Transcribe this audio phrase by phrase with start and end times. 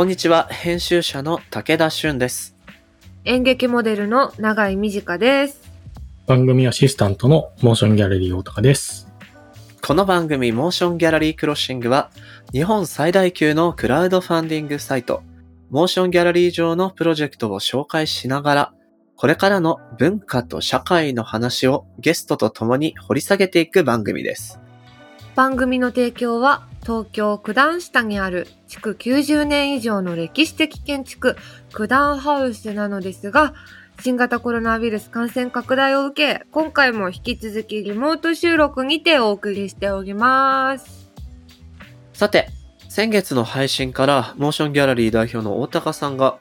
[0.00, 2.56] こんにちは、編集者の武田俊です。
[3.26, 5.60] 演劇モデルの永井美智香です。
[6.26, 9.08] 番組アシスタントのモーションギャラリー大高です。
[9.82, 12.10] この番組モーションギャラリークロッシングは、
[12.50, 15.22] 日本最大級のクラウドファンディングサイト、
[15.68, 18.72] モーションギャラリー上のプロジェクトを紹介しながら、
[19.16, 24.60] これからの文化と社会の話をゲストと共に掘り下げていく番組です。
[25.34, 31.36] 番組の提供は東京九段下にある築90年以上の歴史的建築
[31.72, 33.54] 九段ハウスなのですが、
[34.00, 41.10] 新型コロナウイルス感染拡大を受け、今回も引き続きリモート収録にてお送りしております。
[42.14, 42.48] さて、
[42.88, 46.38] 先月の配信からモーションギャラリー代表の大高さんが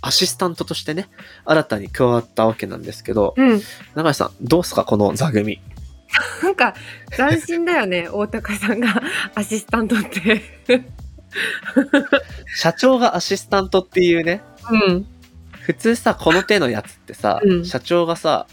[0.00, 1.08] アシスタントとしてね、
[1.44, 3.60] 新たに加わったわけなんですけど、うん。
[3.94, 5.60] 永井さん、どうすかこの座組。
[6.42, 6.74] なんか
[7.14, 9.02] 斬新だよね、大高さんが
[9.34, 10.42] アシスタントって。
[12.56, 15.06] 社長がアシスタントっていうね、うん。
[15.60, 18.46] 普通さ、この手のやつってさ、うん社長がさ、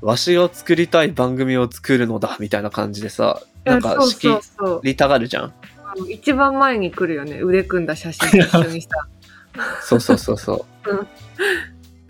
[0.00, 4.28] わしが作りたい番組を作るのだ、みたいな感じでさ、なんか仕切。
[4.82, 5.52] りたがるじゃん。
[6.08, 8.88] 一番前に来るよね腕組んだ写真と一緒にさ
[9.82, 10.90] そうそうそうそう。
[10.90, 11.06] うん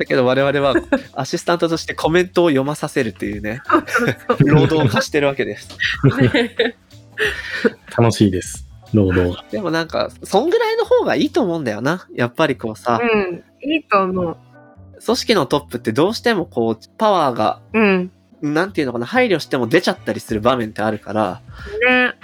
[0.02, 0.74] だけど我々は
[1.14, 3.60] アシスタントとしてコメントを読まさせるっていうね、
[4.40, 5.68] 労働を課してるわけです。
[7.96, 8.66] 楽しいです。
[8.92, 9.30] 労働。
[9.30, 9.44] が。
[9.50, 12.06] でもなんか、そんぐらいの方がいいと思うんだよな。
[12.14, 14.36] やっぱりこうさ、うんいいと思う。
[15.04, 18.10] 組織のトップってどうしてもこう、パワーが、うん。
[18.42, 21.40] なんていうのかな、配慮しても出ちゃったりする場面ってあるから、
[21.88, 22.14] ね。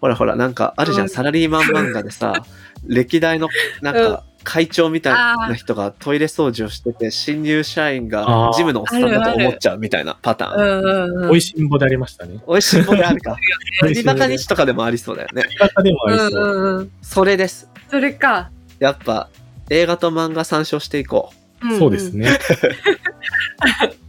[0.00, 1.08] ほらほら、なんかあるじゃん、うん。
[1.10, 2.42] サラリーマン漫画でさ、
[2.86, 3.48] 歴代の、
[3.82, 10.54] なんか、会長みたいな人がトイレ掃除をしてて、新入社員がジムのおっさんだと思っちゃうみたいなパターン。
[10.54, 12.42] うんうんうん美味しんぼでありましたね。
[12.48, 13.36] 美味しいものあるか。
[13.84, 15.44] 美味しんぼで売りバカ西とかでもありそうだよね。
[15.58, 16.28] 方でもありそう。
[16.30, 17.68] うんうんうんそれです。
[17.90, 19.28] それか、やっぱ、
[19.68, 21.30] 映画と漫画参照していこ
[21.62, 22.30] んんそうですね。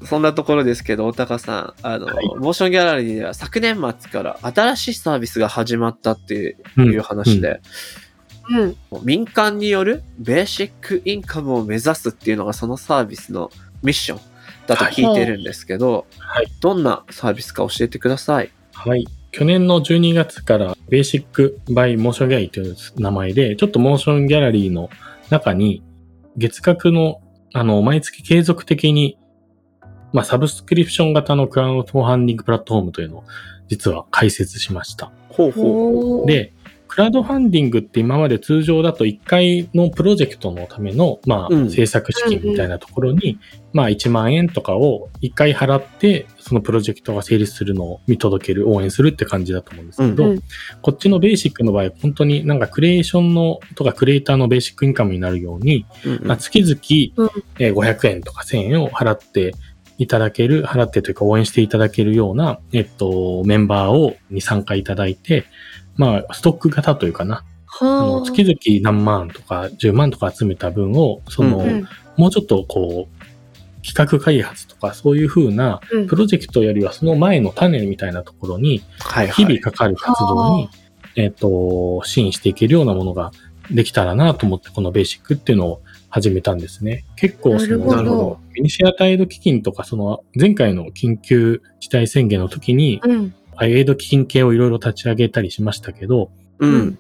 [0.02, 0.06] う。
[0.08, 7.60] そんなところですけど、大高さん、あの、はいモーションギャラリーでは昨年末から新しいサービスが始まったっていううんいう話で、
[8.52, 13.52] うん民間によるベーシックインカムを目指すっていうのがそのサービスの
[13.84, 14.20] ミッション
[14.68, 16.48] だと聞いてるんですけど、はい。
[16.60, 18.52] どんなサービスか教えてください？
[18.74, 19.06] はい。
[19.32, 24.90] 去年の12月から BASIC by MOTION GALLERY という名前で、ちょっとモーションギャラリーの
[25.30, 25.84] 中に
[26.36, 27.22] 月額の、
[27.54, 29.20] あの、毎月継続的に、
[30.14, 33.24] まあ、サブスクリプション型のクラウドファンディングプラットフォームというのを
[33.68, 35.12] 実は開設しました。
[35.30, 36.54] ほうほおーで、
[36.90, 41.70] クラウドファンディングって今まで通常だと1回のプロジェクトのための、まあ、うん。
[41.70, 43.40] 制作資金みたいなところに、
[43.74, 50.32] まあ、1万円とかを1回払って、そのプロジェクトが成立するのを見届ける、応援するって感じだと思うんですけど、うん。
[50.32, 50.44] うん
[50.82, 56.10] こっちのベーシックの場合、本当になんかクリエーションのとかクリエイターのベーシックインカムになるように、う。
[56.10, 56.28] うんうん。
[56.28, 57.44] まあ、月々、うん。
[57.60, 59.54] えー500円とか1000円を払って
[60.00, 65.46] いただける、払ってというか応援していただけるような、えっと、メンバーを2、3回いただいて、
[66.00, 67.44] まあ、ストック型というかな、
[67.82, 67.84] あ。
[67.84, 71.88] のは月々何万とか10万とか集めた分を、その、うんうん。
[72.16, 76.08] もうちょっとこう、企画開発とかそういう風なうん。
[76.08, 78.82] プロジェクトよりはその前の種みたいなところに。
[79.34, 80.70] 日々かかる活動に、
[81.18, 83.32] えっ、と、支援していけるようなものが
[83.70, 87.04] できたらなと思って、このベーシックっていうのを始めたんですね。
[87.18, 88.40] 結構その、なるほど。
[88.56, 97.00] ミニシアターエイド基金とか、その前回の緊急事態宣言の時に、うんエイド基金系をいろいろ立ち上げたりしましたけど、うん。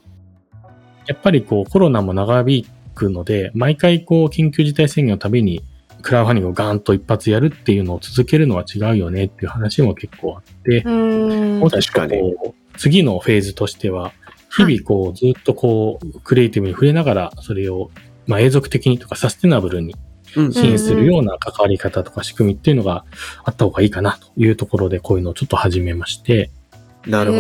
[1.07, 5.63] やっぱりこうコロナも長引くので、毎回こう緊急事態宣言のたびに
[6.01, 14.13] クラウドファンディングをガーンと一発やるっていうのを続けるのは違うよねっていう話も結構あって、確かこう、次のフェーズとしては、
[14.49, 17.91] 日々こう、ずっとこう、クリエイティブに触れながら、それを、
[18.27, 23.05] まあ、永続的にとかサステナブルにうん支援するような関わり方とか仕組みっていうのが
[23.43, 26.51] あった方がいいかなというところで、こういうのをちょっと始めまして、
[27.05, 27.33] なる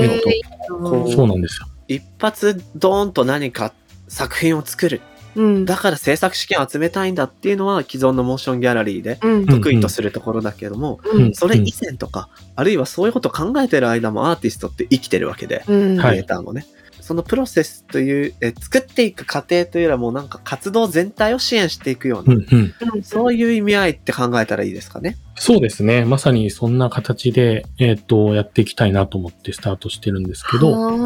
[0.67, 1.11] ほど。
[1.11, 1.67] そうなんですよ。
[1.87, 3.73] 一発ドーンと何か
[4.07, 5.01] 作品を作る。
[5.35, 16.65] うんだから制作資金を集めたいんだっていうのは既存のモーションギャラリーでうん得意とするところだけども、うんそれ以前とか、あるいはそういうことを考えてる間もアーティストって生きてるわけで、クリエイターもね。
[17.09, 22.73] そのプロセスという、え作っていく過程というよりはもうなんか活動全体を支援していくような、うんうん。
[22.93, 25.17] うんそういう意味合いって考えたらいいですかね？
[25.33, 26.05] そうですね。
[26.05, 31.01] まさにそんな形で、えっ、と、やっていきたいなと思ってスタートしてるんですけど、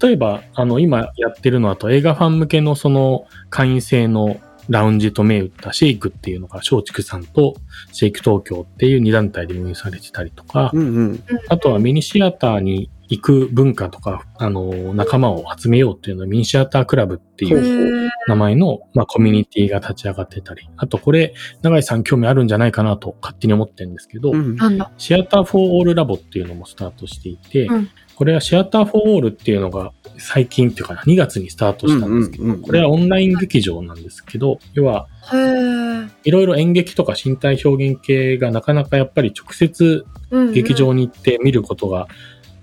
[0.00, 4.38] 例えば、あの、今やってるのはと映画ファン向けのその会員制の
[4.68, 7.54] ラウンジと銘打ったシェイクっていうのが松竹さんと
[7.92, 11.24] シェイク東京っていう2団体で運営されてたりとか、うんうん。
[11.48, 24.56] あとはミニシアターに行く文化とか、あの、仲間を集めようっていうのをミニシアタークラブっていう名前の、まあ、コミュニティが立ち上がってたり、あとこれ、永井さん興味あるんじゃないかなと勝手に思ってるんですけど、うん。
[24.98, 27.90] シアターフォーオールラボっていうのもスタートしていて、うん。
[28.16, 35.06] これはシアターフォーオールっていうのが最近っていうかな、2月にスタートしたんですけど、うんうんうんこれはオンライン劇場なんですけど、要は、
[36.24, 42.08] いろいろ演劇とか身体表現系がなかなかやっぱり直接うんうん劇場に行って見ることが、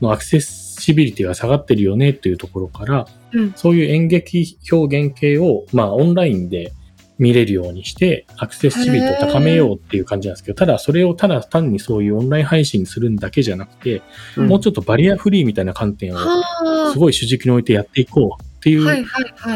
[0.04, 3.54] のアクセシビリティが下がってるよねっていうところから、うん。
[3.56, 6.72] そういう演劇表現系を、まあ、オンラインで
[7.18, 14.02] 見れるようにして、アクセシビリティを高めようっていう感じなんですけど、ただそれをただ単にそういうオンライン配信にするんだけじゃなくて、
[14.38, 14.48] うん。
[14.48, 19.06] もうちょっとバリアフリーみたいな観点をはすごい主軸に置いてやっていこうっていう。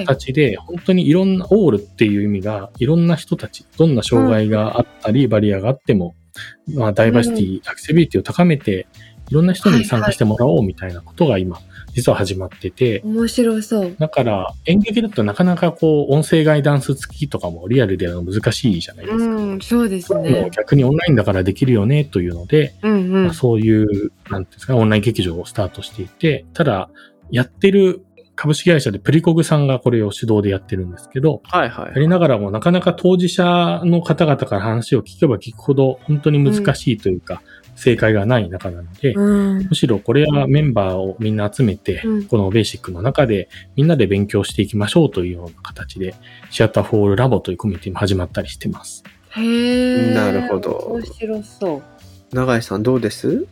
[0.06, 6.16] 形で、本当にいろんな、オールっていう意味が、いろんな人たち、どんな障害があったり、バリアがあっても、
[6.74, 8.88] まあ、ダイバーシティ、アクセビリティを高めて、
[9.30, 11.60] いろんな人に参加してもらおうみたいなことが今、
[11.94, 13.96] 実は始まってて、面白そう。
[13.98, 19.26] だから、演劇だとなかなかこう、音声ガイダンス付きとかもリアルでやるの難しいじゃないですか。
[19.26, 20.50] うん、そうですね。
[20.52, 23.34] 逆にオンラインだからできるよねというので、うんうんまあ。
[23.34, 26.90] そういう、なんていうんですか、オンライン劇場をスタートしていて、ただ、
[27.32, 28.06] やってる
[28.38, 32.00] 株式会社でプリコグさんがこれを主導でやってるんですけど、はいはいや。
[32.00, 37.42] りながらもなかなか当事者の方々から話を聞けば聞くほど本当に難しいというか、
[37.78, 39.68] 正解がない中なので、うん。
[39.70, 46.16] むしろこれはメンバーをみんな集めて、うんこのベーシックの中でみんなで勉強していきましょうというような形で、
[46.50, 49.04] シアターフォールラボというコミュニティも始まったりしてます。
[49.30, 50.14] へえ。
[50.14, 51.82] なるほど面白そ
[52.32, 52.36] う。
[52.36, 53.48] 永井さんどうです？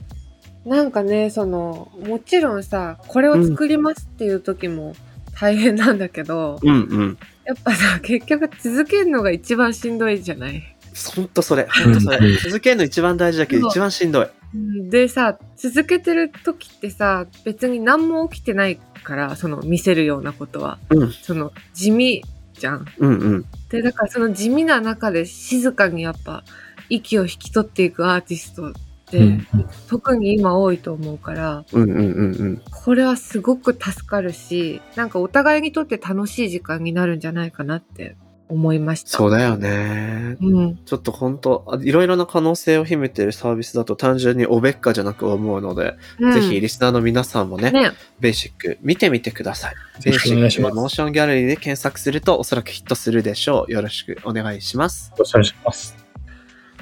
[0.66, 4.96] なんかね、その、もちろんさ、これを作りますっていう時も
[5.40, 7.18] 大変なんだけど、うんうん。
[7.46, 10.75] やっぱさ、結局続けるのが一番しんどいじゃない？
[11.16, 11.68] ほんとそれ。
[11.72, 12.38] それうん。
[12.38, 14.26] 続けるの一番大事だけど一番しんどい。
[14.54, 20.80] うんでさ、続けてる時ってさ、別に何も起きてないから、その見せるようなことは。
[20.90, 22.86] うんその地味じゃん。
[23.00, 23.46] うんうん。
[23.70, 26.44] で、だからその地味な中で静かにやっぱ
[26.90, 28.74] 息を引き取っていくアーティストっ
[29.06, 29.48] て、うん
[29.88, 32.62] 特に今多いと思うから、うんうんうんうん。
[32.72, 38.16] これはすごく助かるし、なんかお互いにとって楽しい時間になるんじゃないかなって
[38.48, 39.10] 思いました。
[39.10, 40.38] そうだよね。
[40.42, 40.78] うん。
[40.86, 47.92] ちょっと本当あいろいろな可能性を秘めているサービスだと単純におべっかじゃなく思うので、うんぜひリスナーの皆さんもね、ね。
[48.20, 49.76] ベーシック見てみてください。
[50.04, 53.72] ベーシックモーションギャラリーで検索するとおそらくヒットするでしょう。
[53.72, 55.12] よろしくお願いします。
[55.12, 55.96] よろしくお願いします。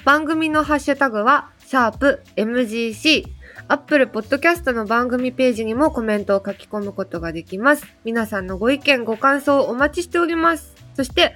[0.06, 3.25] 番組のハッシュタグは、シャープ MGC。
[3.69, 7.88] Apple Podcast の番組ページにもコメントを書き込むことができます。
[8.04, 10.72] 皆さんのご意見、ご感想をお待ちしております。
[10.95, 11.36] そして、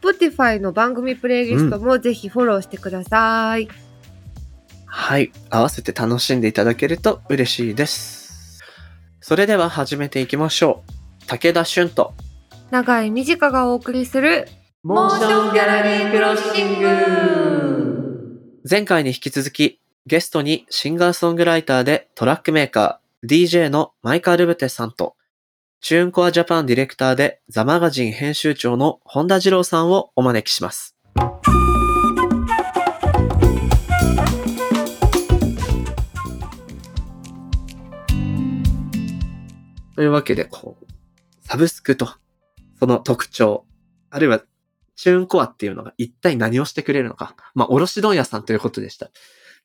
[0.00, 3.68] Spotify の番組プレイリストもぜひフォローしてください。
[4.86, 5.32] はい。
[5.50, 8.60] 合わせて楽しんでいただけると嬉しいです。
[9.20, 10.98] それでは始めていきましょう。
[11.28, 12.14] 武田俊と
[12.70, 14.48] 長い短がお送りする
[14.82, 25.16] モーションギャラリークロッシング前回に引き続きゲストにシンガーソングライターでトラックメーカー DJ のマイカ・ルブテさんと
[25.80, 30.96] チューンコアジャパンディレクターでザマガジン編集長の本田二郎さんをお招きします。
[39.94, 40.86] というわけで、こう、
[41.40, 42.08] サブスクと、
[42.78, 43.64] その特徴、
[44.10, 44.42] あるいは、
[44.96, 47.36] チューンコアっていうのが一体何をしてくれるのか。
[47.54, 49.10] まあ、卸問屋さんということでした。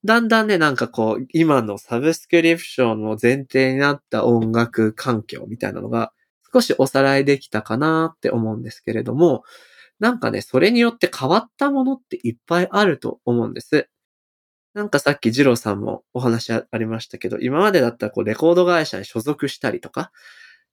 [0.05, 6.11] だんだんね、なんかこう、今のサブスクリプションの前提になった音楽環境みたいなのが、
[6.53, 9.43] 少しおさらいできたかなって思うんですけれども、
[9.99, 13.89] なんかね、それによって変わったものっていっぱいあると思うんです。
[14.73, 20.11] なんかさっき二郎さんもお話ありましたけど、今までだったらこうレコード会社に所属したりとか、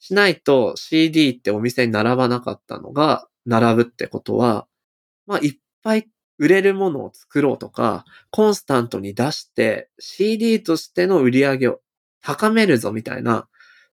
[0.00, 4.66] しないと CD ってお店に並ばなかったのが並ぶってことは、
[5.26, 6.08] まあいっぱい
[6.40, 11.80] 売れるものを作ろうとか、コンスタントに出して CD としての売り上げを
[12.23, 13.47] 高めるぞみたいな、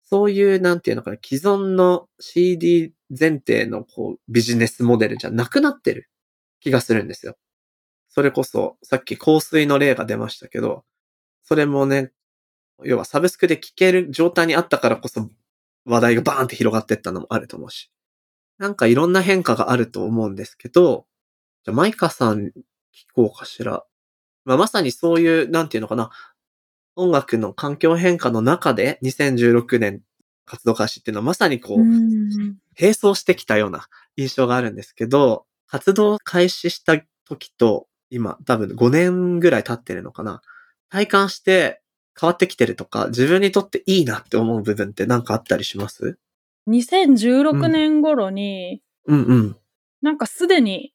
[0.04, 6.10] そういうなんていうのかな、既存の CD 前提のこうビジネスモデルじゃなくなってる
[6.60, 7.38] 気がするんですよ。
[8.10, 10.84] それこそ、さっき香水の例が出ましたけど、
[11.44, 12.12] それもね、
[12.84, 15.30] 要はサブスクで聴ける状態にあったからこそ
[15.86, 17.92] 話題がバーンって広がってったのもあると思うし。
[18.60, 21.06] なんかいろんな変化があると思うんですけど、
[21.66, 22.52] じゃあマイカさん聞
[23.14, 23.84] こうかしら。
[24.46, 26.10] まあ、まさにそういう、なんていうのかな、
[26.96, 30.02] 音楽の環境変化の中で2016年
[30.46, 33.86] 活動開始っていうのはまさにこう、うん並走してきたような
[34.18, 40.42] 印象があるんですけど、活動開始した時と今多分5年ぐらい経ってるのかな。
[40.90, 41.82] 体感して
[42.20, 46.18] 変わってきてるとか、自分にとっていいなって思う部分ってなんかあったりします
[46.68, 49.58] ？2016年頃に、うんうん。
[50.02, 50.93] なんかすでに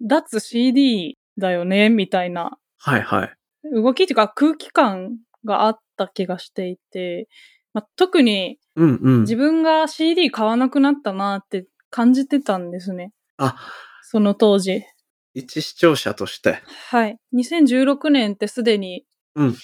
[0.00, 3.36] 脱 CD だよね、みたいなはいはい。
[3.72, 7.28] 動きっていうか空気感があった気がしていて、
[7.72, 8.58] まあ、特に。
[8.78, 13.12] 自分が CD 買わなくなったなって感じてたんですね。
[13.38, 13.56] あ、
[14.02, 14.84] その当時。
[15.32, 16.58] 一視聴者として。
[16.90, 17.18] はい。
[17.34, 19.54] 2016年ってすでにうんうん。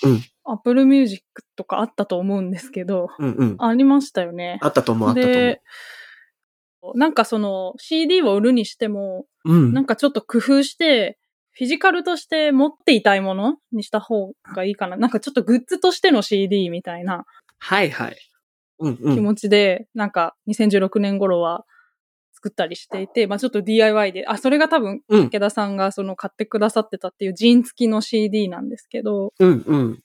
[0.45, 1.23] Apple Music
[1.57, 3.57] とかあったと思うんですけど、うんうん。
[3.59, 4.59] ありましたよね。
[4.63, 5.63] あったと思う、あったと思うで。、
[6.95, 9.73] なんかその CD を売るにしても、うん。
[9.73, 11.19] なんかちょっと工夫して、
[11.53, 14.97] フィジカルとして持っていたいものにした方がいいかな。
[14.97, 17.25] なんかちょっとグッズとしての CD みたいな
[17.59, 18.17] はいはい。
[18.81, 19.15] うんうん。
[19.15, 21.65] 気持ちで、なんか2016年頃は
[22.35, 25.31] 作ったりしていて、まあちょっと DIY で、あ、それが多分うん。
[25.31, 30.01] 武田さんがその買ってくださってたっていうジン付きの CD なんですけど、うんうん。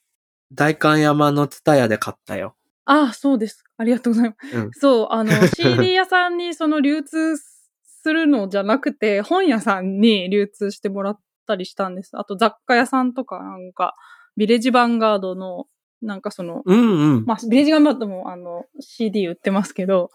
[0.53, 2.56] 大観山のツタヤで買ったよ。
[2.87, 3.65] ああ、そうです。
[3.77, 4.57] ありがとうございます。
[4.57, 4.71] うん。
[4.71, 12.11] そう、あの、 CD 屋さんにその流通するのじゃなくて、本屋さんに流通してもらったりしたんです。
[12.17, 13.95] あと雑貨屋さんとかなんか、
[14.37, 15.65] ビレッジヴァンガードの、
[16.01, 17.25] なんかその、うんうん。
[17.25, 20.09] まあ、ビレッジヴァンガードもあの、CD 売ってますけど、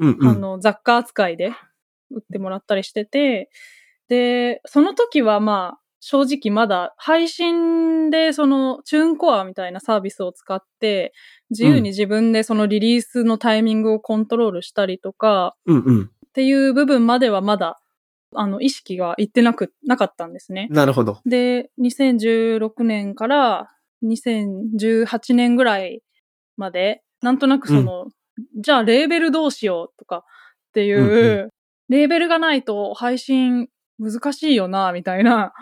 [0.00, 0.28] うんうん。
[0.28, 1.52] あの、雑貨扱いで
[2.10, 3.48] 売ってもらったりしてて、
[4.08, 11.12] で、その時はまあ、正直まだ配信でそのチューンコアみたいなサービスを使って、
[11.50, 16.02] 自由に自分でそのリリースのタイミングをコントロールしたりとか、うんうん。
[16.04, 17.80] っていう部分まではまだ、
[18.34, 20.68] あの、意識がいってなく、なかったんですね。
[20.70, 21.20] なるほど。
[21.26, 23.70] で、2016年から
[24.04, 26.02] 2018年ぐらい
[26.56, 28.06] まで、なんとなくその、
[28.60, 30.22] じゃあレーベルどうしようとかっ
[30.72, 31.52] ていう、うんう
[31.88, 35.52] レーベルがないと配信難しいよな、みたいな、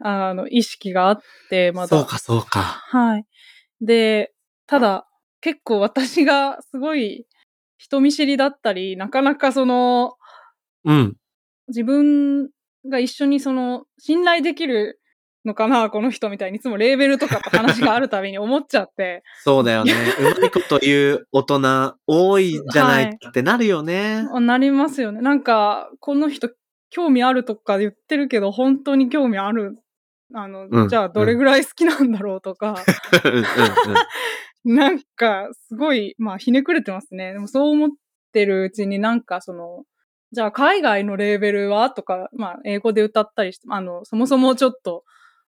[0.00, 1.88] あの、意識があって、まだ。
[1.88, 2.60] そうかそうか。
[2.60, 3.24] はい。
[3.80, 4.32] で、
[4.66, 5.06] ただ、
[5.40, 7.26] 結構私がすごい
[7.78, 10.14] 人見知りだったり、なかなかその、
[10.84, 11.16] うん。
[11.68, 12.48] 自分
[12.88, 15.00] が一緒にその、信頼できる
[15.44, 19.92] のかな、この人みたいに、いつもレーベルとかと話があるたびに思っちゃって、そうだよね。
[20.20, 24.24] うまいこと言う大人多いじゃないってなるよね。
[24.40, 25.20] なりますよね。
[25.20, 26.50] なんか、この人
[26.90, 29.78] 興味あるとか言ってるけど、本当に興味ある。
[30.34, 32.76] あの、うんじゃあどれぐらい好きなんだろうとか。
[34.64, 37.32] なんか、すごい、まあ、ひねくれてますね。
[37.32, 37.90] でもそう思っ
[38.32, 39.84] てるうちになんかその、
[40.32, 41.90] じゃあ海外のレーベルは？
[41.90, 45.04] とか、まあ、英語で歌ったりして、あの、そもそもちょっと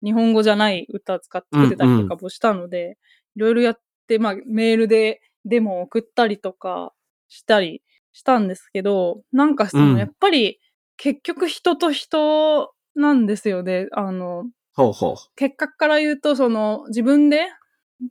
[0.05, 2.99] 日本語じゃない歌使って作ってたりとかもしたので、
[3.35, 6.93] いろいろやって、まあ、メールでデモを送ったりとか
[7.29, 7.83] したり
[8.13, 10.59] したんですけど、なんかその、うんやっぱり
[10.99, 13.87] 結局人と人なんですよね。
[13.93, 14.45] あの、
[14.79, 17.49] ほうほ結果から言うと、その、自分で、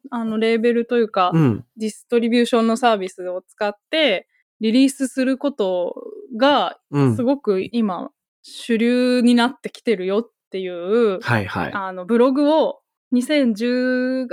[0.09, 1.37] あの、レーベルというか、う。
[1.37, 1.65] うん。
[1.77, 4.27] ディストリビューションのサービスを使って、
[4.59, 5.95] リリースすること
[6.35, 7.23] が、うんす。
[7.23, 8.09] ごく今、
[8.41, 11.71] 主流になってきてるよっていう、はいはい。
[11.73, 12.81] あの、ブログを
[13.13, 14.27] 2018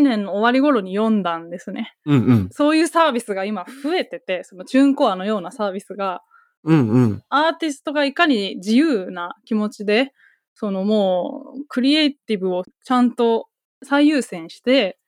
[0.00, 1.96] 年の終わり頃に読んだんですね。
[2.06, 2.48] うんうん。
[2.52, 6.22] そういうサービスが今増えてて、そのチューンコアのようなサービスが、
[6.62, 7.22] うんうん。
[7.30, 10.12] アーティストがいかに自由な気持ちで、
[10.60, 13.46] そのもう、クリエイティブをちゃんと
[13.84, 14.98] 最優先して、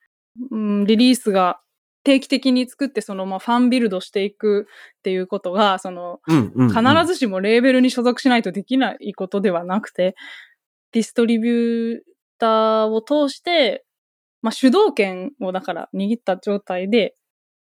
[0.52, 1.58] うん、リリースが
[2.04, 6.68] 定期的に作って、そのまあファンビルドしていくっていうことが、その、うんうん。
[6.68, 10.14] 必ずしもレーベルに所属しないとできないことではなくて、
[10.92, 11.98] ディストリビュー
[12.38, 13.84] ターを通して、
[14.42, 17.16] まあ、主導権をだから握った状態で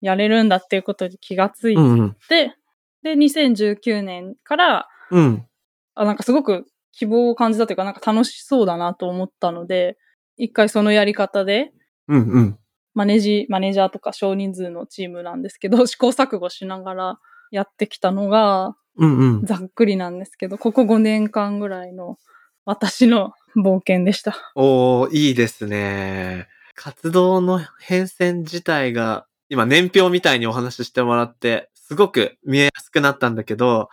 [0.02, 2.16] やれるんだっていうことに気がついうんうん。
[2.28, 2.56] て、
[3.04, 5.46] で、2019年から、うん。
[5.94, 9.98] あ、なんかすごく希望を感じたというか、なんか楽しそうだなと思ったので、
[10.38, 11.72] 一回そのやり方で、
[12.08, 12.60] うんうん。
[12.94, 17.20] マネジ、マネージャーとか少人数のチームなんですけど、 試行錯誤しながら
[17.52, 19.46] やってきたのが、うんうん。
[19.46, 22.18] ざっくりなんですけど、ここ5年間ぐらいの
[22.66, 24.36] 私の冒険でした。
[24.56, 26.48] おー、いいですね。
[26.74, 33.90] 活動の変遷自体が、今年表みたいにお話ししてもらって、すごく見えやすくなったんだけど、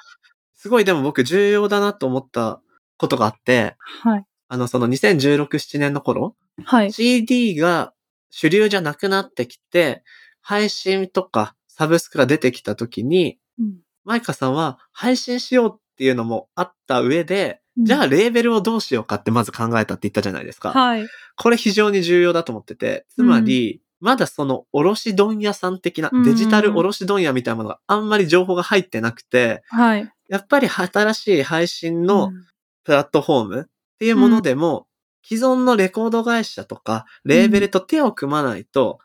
[0.54, 2.62] すごいでも僕重要だなと思った
[2.96, 4.24] ことがあって、はい。
[4.48, 6.92] あの、その2016、7年の頃、はい。
[6.92, 7.92] CD が
[8.30, 10.02] 主流じゃなくなってきて、
[10.40, 13.74] 配信とかサブスクが出てきた時に、うん
[14.06, 20.72] マイカさんは配信しようっていうのもあった上で、うんじゃあレーベルをどうしようかってまず考えたって言ったじゃないですか。
[20.72, 21.06] はい。
[21.36, 30.12] これ非常に重要だと思ってて、つまり、まだその卸問屋さん的なうんデジタル卸問屋みたいなものがあんまり情報が入ってなくて、はい。
[30.28, 32.44] やっぱり新しい配信のうん
[32.84, 33.64] プラットフォームっ
[33.98, 34.86] ていうものでも、
[35.26, 38.98] 既存のレコード会社とか、レーベルと手を組まないと、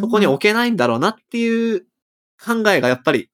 [0.00, 1.82] そこに置けないんだろうなっていう
[2.42, 3.30] 考えがやっぱり、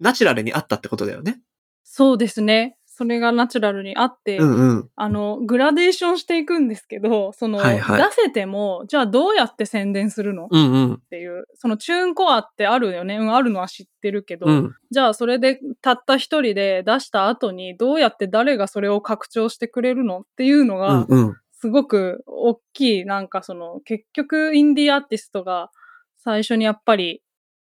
[0.00, 1.40] ナチュラルにあったってことだよね。
[1.84, 2.76] そうですね。
[2.98, 4.90] それがナチュラルにあって、うんうん。
[4.96, 11.02] あの、グラデーションしていくんですけど、その、はいはい出せても、じゃあどうやって宣伝するのっうんうん。
[11.08, 13.18] ていう、そのチューンコアってあるよね。
[13.18, 14.74] うん、あるのは知ってるけど、うん。
[14.90, 21.36] じゃあそれでたった一人で出した後に、どうやって誰がそれを拡張してくれるのっていうのうがん、うん。
[21.52, 25.70] すごく大きい、なんかその、結局インディーアーティストが
[26.16, 27.22] 最初にやっぱり、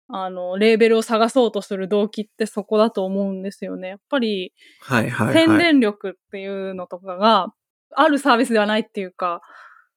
[0.09, 3.89] あの、レーベルを探そうとする動機ってそこだと思うんですよね。
[3.89, 5.35] やっぱり、はいはいはい。
[5.35, 7.53] 宣伝力っていうのとかが
[7.95, 9.43] あるサービスではないっていうか、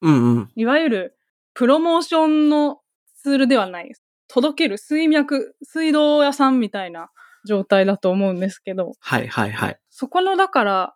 [0.02, 0.52] うんうん。
[0.56, 1.18] いわゆる
[1.54, 2.80] プロモーションの
[3.22, 4.04] ツールではないです。
[4.28, 7.10] 届ける水脈、水道屋さんみたいな
[7.48, 9.80] 状態だと思うんですけど、はいはいはい。
[9.90, 10.96] そこのだから、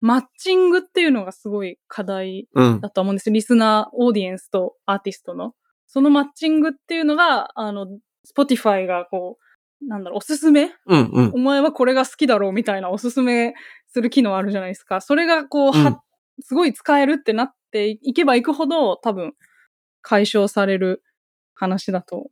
[0.00, 2.80] マッチングっていうのがすごい課題うん。
[2.80, 3.30] だと思うんです。
[3.30, 5.54] リスナー、オーディエンスとアーティストの。
[5.86, 7.86] そのマッチングっていうのが、あの、
[8.28, 9.38] Spotify がこ
[9.82, 10.70] う、なんだろう、おすすめ？
[10.86, 11.30] うんうん。
[11.34, 13.54] お前はこれが好きだろうみたいなおすすめ
[13.88, 15.00] する機能あるじゃないですか。
[15.00, 16.02] それがこう、うんは
[16.40, 19.34] すごい使えるってなっていけばいくほど多分
[20.02, 21.02] 解消される
[21.54, 22.28] 話だと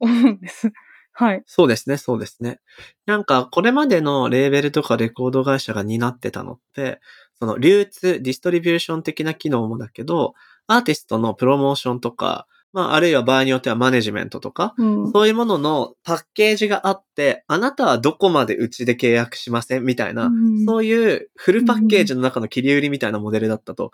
[0.00, 0.72] 思うんです。
[1.12, 1.42] はい。
[1.46, 2.60] そうですね、そうですね。
[3.06, 7.00] なんか、これまでのレーベルとかレコード会社が担ってたのって、
[7.38, 10.34] その流通、ディストリビューション的な機能もだけど、
[10.66, 15.12] アーティストのプロモーションとか、まあ、あるいは場合によってはマネジメントとか、うん。
[15.12, 23.92] そういうもののパッケージがあって、あなたはどこまでうちで契約しませんみたいな、うんそういうフルパッケージの中の切り売りみたいなモデルだったと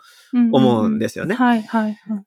[0.51, 1.35] 思うんですよね。
[1.35, 2.23] はいはいはい。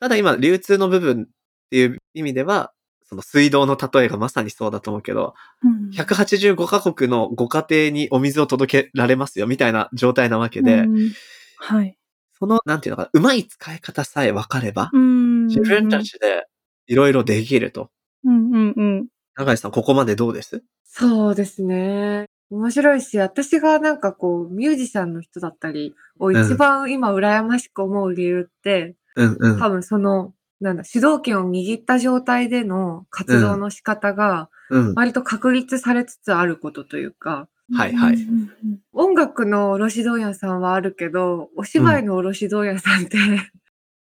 [0.00, 1.26] ただ今、流通の部分っ
[1.70, 2.72] ていう意味では、
[3.04, 11.12] その水道の例えがまさにそうだと思うけど、うん185カ国のご家庭にお水を届けられますよみたいな状態なわけで、うん
[11.56, 11.96] はい。
[12.38, 16.46] その、なんていうのかな、うまい使い方さえ分かれば、うん自分たちで
[16.86, 17.90] いろいろできると。
[18.24, 19.06] うんうんうん。
[19.36, 20.62] 長井さん、ここまでどうです？
[20.84, 22.26] そうですね。
[22.50, 29.58] 面白いし、私がなんかこう、ミュージシャンの人だったりを一番今羨ましく思う理由って、うんうん。
[29.58, 34.94] 多分その、なんだ、主導権を握った状態での活動の仕方がうん。
[34.94, 43.16] 割と確立されつつあることというか、はいはいうんうん音楽の卸問屋さんはあるけど、お芝居の卸問屋さんって、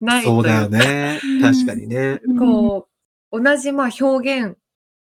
[0.05, 1.41] ないというかそうだよねうん。
[1.41, 2.19] 確かにね。
[2.23, 2.87] うんこ
[3.31, 4.57] う、同じまあ表現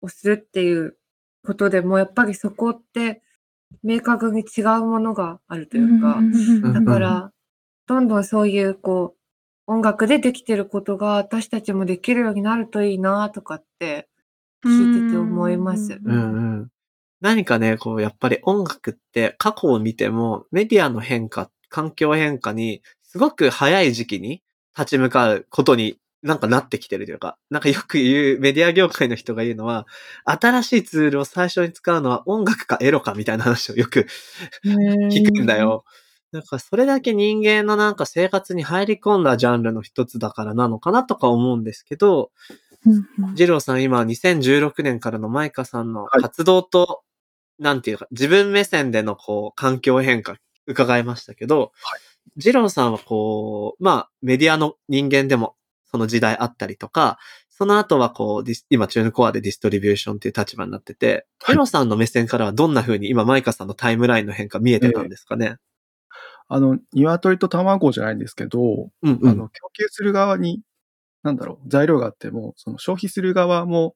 [0.02, 0.96] をするっていう
[1.44, 3.22] ことでも、やっぱりそこって
[3.82, 7.32] 明確に違うものがあるというか、うんだから、
[7.86, 14.08] どんどんそういうこう、音楽でできてることが私たちもできるようになるといいなとかって
[14.64, 16.00] 聞いてて思います。
[16.04, 16.68] うんうん。
[17.20, 24.42] 何かね、こう、やっぱり音楽って過去を見ても、メディアの変化、環境変化に、すごく早い時期に
[24.76, 29.86] 立ち向かうことになんかなってきてるというか、なんかよく言う、メディア業界の人が言うのは、
[30.24, 34.06] 新しいツールを最初に使うのは音楽かエロかみたいな話をよく
[34.64, 35.56] 聞くんだ。
[35.58, 35.84] よ。
[36.32, 42.30] なんかそれだけ人間のなんか生活に入り込んだジャンルの一つだからなのかなとか思うんですけど、
[43.34, 47.02] ジローさん今2016年からのマイカさんのはい活動と、
[47.58, 50.36] なんていうか、自分目線でのこう、環境変化
[50.66, 52.00] 伺いましたけど、はい
[52.36, 57.18] ジローさんはこう、まあ、メディアの人間でもその時代あったりとか、
[57.48, 65.56] その後はこう、今、チューンコアでディストリビューションっていう立場になってて、はいジローさんの目線からはどんな風に今、マイカさんのタイムラインの変化見えてたんですかね、
[66.48, 69.28] あの、鶏と卵じゃないんですけど、うんうん。
[69.28, 70.60] あの、供給する側に、
[71.22, 73.94] なんだろう、材料があっても、その消費する側も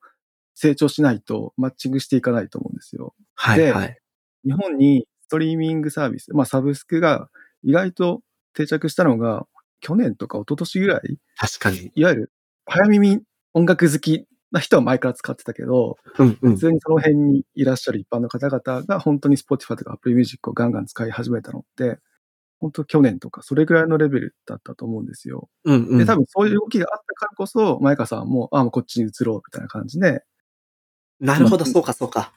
[0.55, 3.15] 成長しないとマッチングしていかないと思うんですよ。
[3.17, 3.99] ではいはい。
[4.45, 7.29] 日本にストリーミングサービス、まあサブスクが
[7.63, 8.23] 意外と
[8.55, 9.47] 定着したのが、
[9.81, 11.91] 去年とか一昨年ぐらい、確かに。
[11.95, 12.33] いわゆる
[12.67, 13.21] 早耳
[13.55, 16.59] 音楽好きな人は前から使ってたけど、うんうん普。
[16.59, 21.99] 通にその辺にいらっしゃる一般の方々が本当に Spotify とか Apple Music をガンガン使い始めたのって、
[22.59, 25.49] 本当去年とかそれぐらいのレベルだったと思うんですよ。
[25.65, 25.99] うんうん。
[25.99, 30.23] で、多分そういう動きがあったからこそ、前川さんも、あ、もうこっちに移ろうみたいな感じで、
[31.21, 32.33] なるほど、そうかそうか。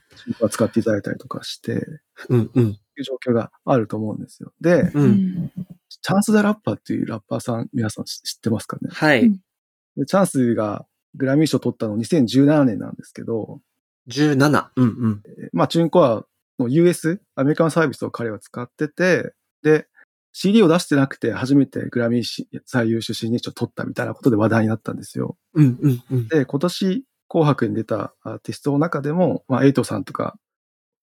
[0.52, 1.86] 使っていただいたりとかして、
[2.30, 2.78] うんうん。
[3.00, 4.52] いう状況があると思うんですよ。
[4.62, 4.92] で、う。
[4.96, 5.52] うんん
[6.02, 8.90] チャンス・ザ・ラッパーっていうラッパーさん、皆さん知知ってますかね？
[8.92, 9.32] はい。
[9.96, 13.62] でチャンスがグラミー賞取ったの2017年なんですけど、
[14.10, 14.70] 17。
[14.76, 15.22] うんうん。
[15.44, 16.26] えまあ、チューンコア
[16.60, 19.88] の US、アメリカのサービスを彼は使ってて、で、
[20.34, 25.38] CD を出してなくて初めてグラミーし最優秀新人賞を取ったみたいなことで話題になったんですよ。
[25.54, 26.28] うんうんうん。
[26.28, 30.38] で、今年紅白に出たアーティストの中でも、まあ、エイトさんとか、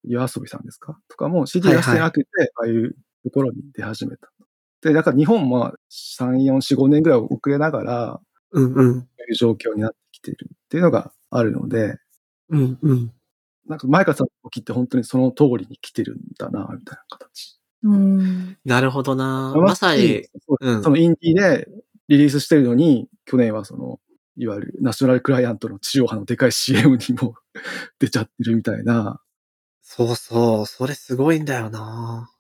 [0.04, 0.98] 夜遊びさんですか？
[1.08, 4.28] とかも CD 出してなくて、ああいうところに出始めた。
[4.82, 8.20] で、だから日本も3、4、4、5年ぐらい遅れながら、
[8.52, 8.94] うんうん。
[9.00, 11.98] そういう状況になってきてるっていうのがあるので、
[12.50, 13.12] うんうん。
[13.68, 17.58] なんか前川さんの時って本当にその通りに来てるんだな、みたいな形。
[17.84, 18.58] うん。
[18.64, 19.54] なるほどな。
[19.56, 21.68] まさに、そううんそのインディーで
[22.08, 24.00] リリースしてるのに、去年はその、
[24.36, 27.34] いわゆるナショナルクライアントの地上波のでかい CM にも
[28.00, 29.20] 出ちゃってるみたいな。
[29.92, 32.30] そうそう、それすごいんだよな。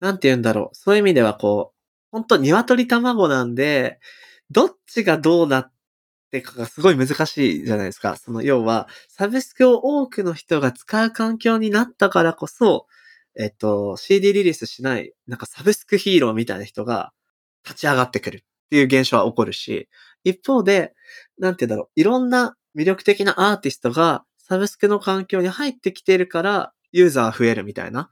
[0.00, 0.76] なんて言うんだろう。
[0.76, 1.78] そういう意味ではこう、
[2.12, 3.98] 本当鶏卵なんで、
[4.50, 5.72] どっちがどうなっ
[6.32, 8.16] てかがすごい難しいじゃないですか。
[8.16, 12.86] その要は、サブスクを多くの人が使う環境になったからこそ、
[13.38, 17.14] えっと、CD リリースしない、なんかサブスクヒーローみたいな人が
[17.64, 19.88] 立ち上がってくるっていう現象は起こるし、
[20.24, 20.94] 一方で、
[21.38, 28.10] なんて言うんだろう、いろんな魅力的なアーティストがサブスクの環境に入ってきてるから、ユーザー増えるみたいな。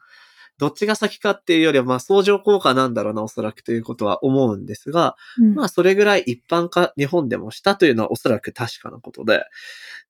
[0.58, 5.16] どっちが先かっていうよりは、まあ相乗効果なんだろうな、おそらくということは思うんですが、
[5.54, 9.44] まあそれぐらい一般化日本でもしたというのはおそらく確かなことで、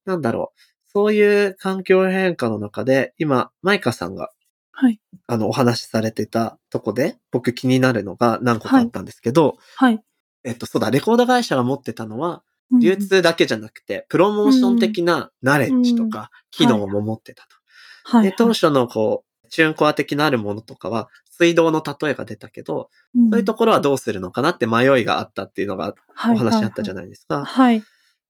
[0.04, 0.60] なんだろう。
[0.92, 4.30] そういう環境変化の中で、今、マイカさんが
[4.80, 4.98] はい。
[5.26, 10.00] あの、お話しされてたとこで、僕気になるのが何個かあったんですけど、はい。
[10.42, 17.56] えっと、そうだ、レコード会社が持ってたのは、うん流通だけじゃなくて、プロモーション的なナレッジとか、機能も持ってたと。
[18.04, 18.24] はい。
[18.24, 22.90] で、当初のこう、チューンコア的なあるものとかは、水道の例えが出たけど、
[23.30, 25.94] そういうところはどうするのかなって迷いがあったっていうのが
[26.32, 27.44] お話あったじゃないですか。
[27.44, 27.82] はい。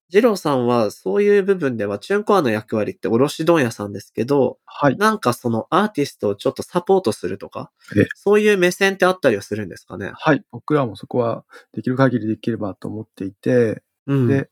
[0.09, 4.96] ジローさんはそういう部分ではチューンコアの役割って卸問屋さんですけど、はい。
[4.96, 10.11] なんかそのアーティストをちょっとサポートするとかええ、そういう目線ってあったりはするんですかね？
[10.14, 10.42] はい。
[10.50, 14.26] 僕らもそこはできる限りできればと思っていて、うん。
[14.26, 14.50] で、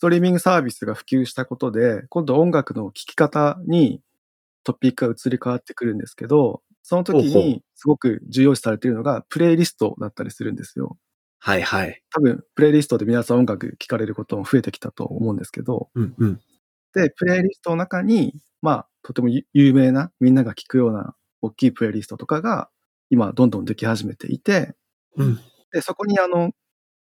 [0.00, 4.00] ストリーミングサービスが普及したことで、今度音楽の聴き方に
[4.64, 10.96] トピックが移り変わってくるんですけど、その時にすごく重要視されているのがプレイリストだったりするんですよ。
[11.38, 12.00] はいはい。
[12.14, 16.40] 多分、プレイリストで皆さん音楽聴かれることも増えてきたと思うんですけど、うんうん。
[16.94, 18.32] で、プレイリストの中に、
[18.62, 22.70] まあ、とても有有名な、みんなが聴くような大きいプレイリストとかが、
[23.10, 24.72] 今、どんどんでき始めていて、
[25.18, 25.38] うん。
[25.72, 26.52] で、そこにあの、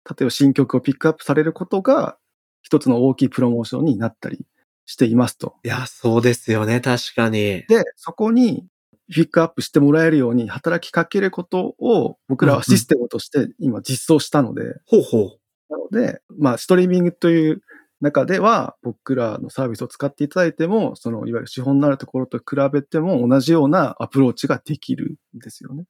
[0.09, 2.17] 例えば新曲をピックアップされることが、
[2.61, 4.45] 一つの大きいプロモーションになったり
[4.85, 5.55] していますと。
[5.63, 7.63] いや、そうですよね、確かに。
[7.67, 8.65] で、そこに
[9.11, 15.39] ピックアップしてもらえるように働きかけることを僕らはシステムとして今実装したので、ほうほう。
[15.69, 17.61] なので、まあ、ストリーミングという
[18.01, 25.85] 中では、僕らのサービスを使っていただいても、その、いわゆる資本のあるところと比べても同じようなアプローチができるんですよね。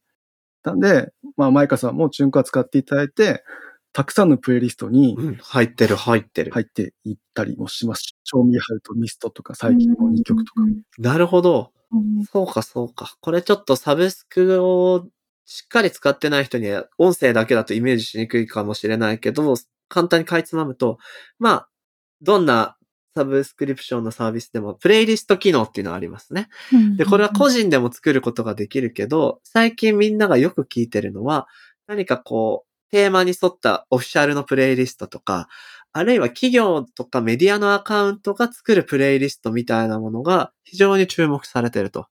[0.63, 3.43] なんで、まあ、マイカさんもチュンカ使っていただいて、
[3.91, 6.51] たくさんのプレイリストにうん、入ってる、入ってる。
[6.51, 8.15] 入っていったりもします。
[8.23, 10.61] 賞味ハルとミストとか最近の2曲とか。
[10.97, 11.71] なるほど。
[11.91, 13.15] うんそうか、そうか。
[13.19, 15.07] これちょっとサブスクを
[15.45, 19.55] しっかり使ってない人には音声だけだとイメージしにくいかもしれないけど、
[19.87, 20.99] 簡単にかいつまむと、
[21.39, 21.69] まあ、
[22.21, 22.77] どんな
[23.15, 26.49] サブスクリプションのサービスでもプレイリスト機能っていうのがありますね。
[26.97, 31.47] で、これは個人でも作ることができるけど、最近みんながよく聞いてるのは、
[31.87, 35.47] 何かこう、テーマに沿ったオフィシャルのプレイリストとか、
[35.91, 42.07] あるいは企業とかメディアのアカウントが作るプレイリストみたいなものが非常に注目されてると。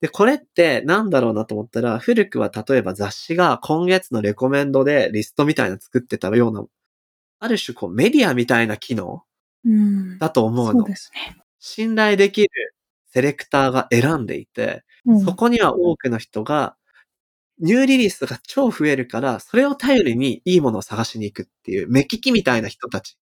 [0.00, 6.64] で、これってなんだろうなと思ったら、古くは例えば雑誌が今月のレコメンドでリストみたいなの作ってたような、
[7.40, 9.22] ある種こうメディアみたいな機能
[9.64, 10.84] うんだと思うそうの。
[10.84, 11.36] ですね。
[11.60, 12.50] 信頼できる
[13.08, 16.76] セレクターが選んでいて、うんそこには多くの人が、
[17.60, 23.16] ニューリリースが超増えるから、それを頼りにいいものを探しに行くっていう、目利きみたいな人たち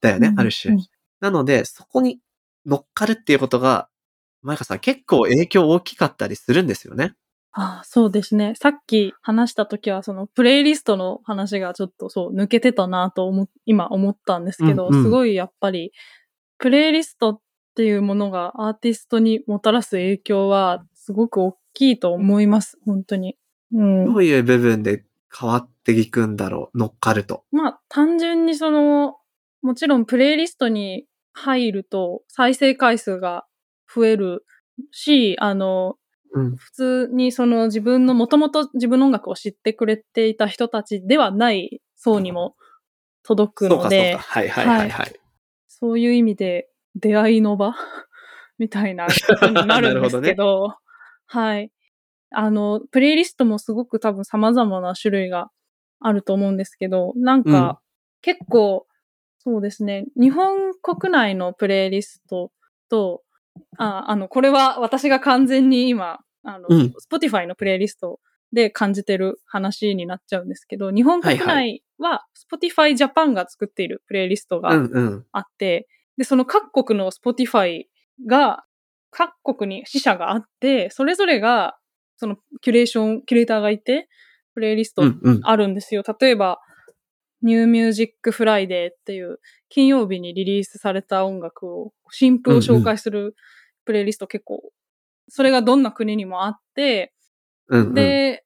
[0.00, 0.74] だよね、うんある種。
[0.74, 0.86] うん
[1.20, 2.18] なので、そこに
[2.66, 3.88] 乗っかるっていうことが、
[4.42, 7.14] マイカさん結構影響大きかったりするんですよね。
[7.52, 8.54] ああそうですね。
[8.56, 15.92] さっき話した時は、そのプレイリストの話がちょっとそう抜けてたなと思、今思ったんですけど、うんうんすごいやっぱり、
[16.58, 17.40] プレイリストっ
[17.76, 22.78] ていうものがアーティストにもたらす影響はすごく大きいと思います。
[22.84, 23.36] 本当に。
[23.72, 24.04] うん。
[24.06, 25.04] どういう部分で
[25.36, 27.44] 変わっていくんだろう、乗っかると。
[27.52, 29.16] まあ、単純にその、
[29.62, 33.46] もちろんプレイリストに入ると再生回数が
[33.92, 34.44] 増える
[34.90, 35.96] し、あの、
[36.34, 36.56] うん。
[36.56, 42.56] 普通にその自分のもともと自分の音楽を知ってくれていた人たちではない層にも
[43.22, 45.20] 届くそうか、そうのでか。、はいはいはいはい。
[45.68, 47.74] そういう意味で出会いの場？
[48.58, 50.76] みたいなことになるんですけど、
[51.26, 51.70] はい。
[52.34, 55.50] あの、プレイリストもすごく多分様々な種類が
[56.00, 57.76] あると思うんですけど、なんか、うん。
[58.22, 58.86] 結構、
[59.38, 62.52] そうですね、日本国内のプレイリスト
[62.88, 63.22] と、
[63.76, 66.94] ああの、これは私が完全に今、あの、うん。
[67.12, 68.20] Spotify のプレイリスト
[68.52, 74.70] で感じてる話になっちゃうんですけど、日本国内は Spotify Japan が作っているプレイリストが。
[75.32, 77.84] あって、で、その各国の Spotify
[78.26, 78.64] が、
[79.10, 81.76] 各国に支社があって、それぞれが、
[82.22, 84.08] そのキュレーション、キュレーターがいて、
[84.54, 85.40] プレイリストうんうん。
[85.42, 86.04] あるんですよ。
[86.20, 86.60] 例えば、
[87.42, 93.34] New Music Friday っていう金曜日にリリースされた音楽を、新譜を紹介する
[93.84, 94.62] プレイリスト結構、
[95.28, 97.12] それがどんな国にもあって、
[97.66, 98.44] うんうん、で、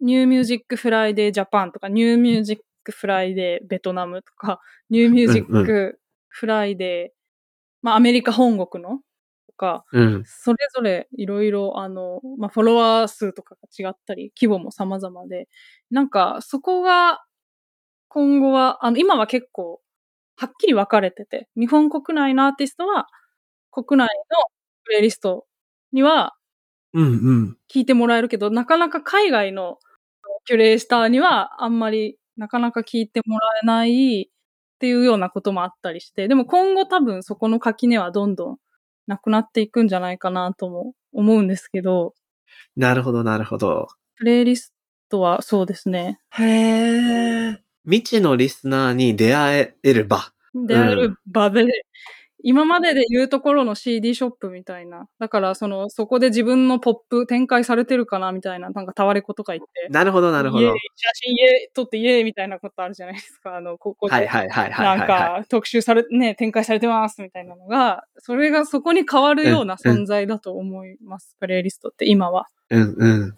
[0.00, 5.46] New Music Friday Japan とか、New Music Friday ベトナムとか、New Music
[6.40, 7.08] Friday、
[7.82, 9.02] まあアメリカ本国のと
[9.58, 10.24] か、うん。
[10.26, 15.48] それぞれいろいろ、あの、まあ、フォロワー数とかが違ったり、規模も様々で、
[15.92, 17.20] なんか、そこが、
[18.08, 19.80] 今後は、あの、今は結構、
[20.36, 23.08] はっきり分かれてて、日本国内のアーティストは、
[23.72, 24.36] 国内の
[24.84, 25.46] プレイリスト
[25.92, 26.36] には
[26.94, 27.58] うんうん。
[27.74, 29.78] 聞いてもらえるけど、なかなか海外の
[30.46, 38.58] キュレーターには、あんまり、なかなか聞いてもらえないっていうようなこともあったりして、でも今後多分そこの垣根はどんどん
[39.08, 42.14] なくなっていくんじゃないかなとも思うんですけど、
[42.76, 43.88] なるほど、なるほど。
[44.16, 44.74] プレイリス
[45.08, 46.20] トはそうですね。
[46.30, 47.58] へえ。
[47.84, 50.32] 未知のリスナーに出会える場。
[50.54, 51.64] 出会える場で、
[52.44, 55.08] 今までで言うところの CD ショップみたいな。
[55.18, 59.88] だから、その、そこで自分のポップ展開されてるかなみたいな、なんかタワレコとか言って。
[59.90, 60.68] なるほど、なるほど。
[60.68, 60.74] 写
[61.14, 63.56] 真イエーイ撮ってイエーイみたいなことあるじゃないですか。
[63.56, 64.14] あの、ここで。
[64.14, 65.06] はいはいはいはいなん。
[65.06, 71.36] か、特集され、ね、展開されてますみたいなのが、それがそこに変わるような存在だと思います。
[71.40, 72.46] プレイリストって今は。
[72.70, 73.34] うんうん。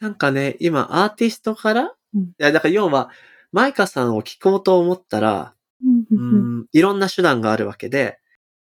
[0.00, 3.10] なんかね、今、アーティストから、うんいや、だから要は、
[3.52, 5.54] マイカさんを聞こうと思ったら、
[6.10, 8.18] うん、いろんな手段があるわけで、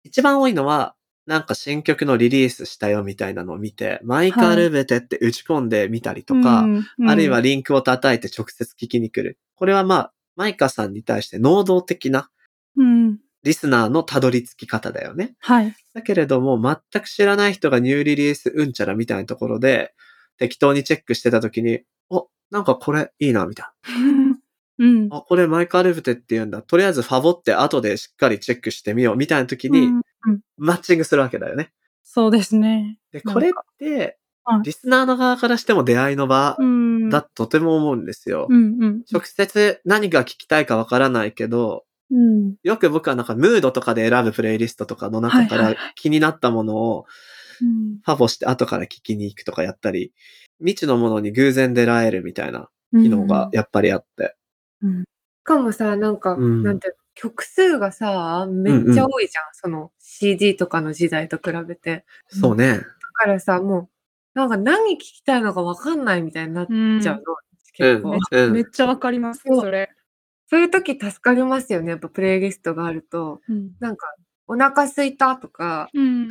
[0.05, 0.95] 一番多いのは、
[1.27, 6.67] なんか新曲のリリースしたよみたいなのを見て、マイカルベテって打ち込んでみたりとか、
[7.07, 9.39] あるいはリンクを叩いて直接聞きに来る。
[9.55, 12.31] これはまあ、マイカさんに対して能動的な
[12.77, 13.19] うん。
[13.45, 15.35] リスナーのたどり着き方だよね。
[15.41, 15.75] はい。
[15.95, 19.95] だけれども、全く知らない人がニューリリースうんちゃらみたいなところで、
[20.39, 23.91] 適当にチェックしてた時に、お、なんかこれいいな、みたい
[24.83, 25.09] うん。
[25.09, 25.19] な。
[25.19, 26.63] あ、これマイカルブテって言うんだ。
[26.63, 29.91] とりあえずファボって後でしっかりチェックしてみよう、みたいな時に
[30.57, 31.73] マッチングするわけだよね。
[32.03, 32.99] そうですね。
[33.13, 37.09] で、これってはい、リスナーの側からしても出会いの場うん。
[37.11, 38.47] だととても思うんですよ。
[38.51, 39.03] うんうん。
[39.11, 42.57] 直接何が聞きたいかわからないけど、うん。
[42.63, 47.07] よく僕はなんかムードとかで選ぶプレイリストとかの中から気になったものを
[47.61, 50.13] うんファボして後から聞きに行くとかやったり、
[50.59, 54.37] 未知のものに偶然出会えるみたいな機能がやっぱりあって。
[54.83, 59.45] しかもさ、なんか、うんなんていうの曲数がさ、めっちゃ多いじゃん。
[59.55, 62.05] その CD とかの時代と比べて。
[62.29, 62.79] そうね。
[62.79, 62.81] だ
[63.15, 67.21] からさ、もう、なんか何聞きたいのかわかんないみたいになっうんちゃうの。
[67.23, 67.37] う
[67.75, 68.19] 結ん構。。
[68.31, 68.53] うん。
[68.53, 69.91] めっちゃわかります、そうそれ。
[70.49, 71.91] そういう時助かりますよね。
[71.91, 73.41] やっぱプレイリストがあると。
[73.49, 73.73] うん。
[73.81, 74.07] なんか、
[74.47, 76.29] お腹すいたとか、うん。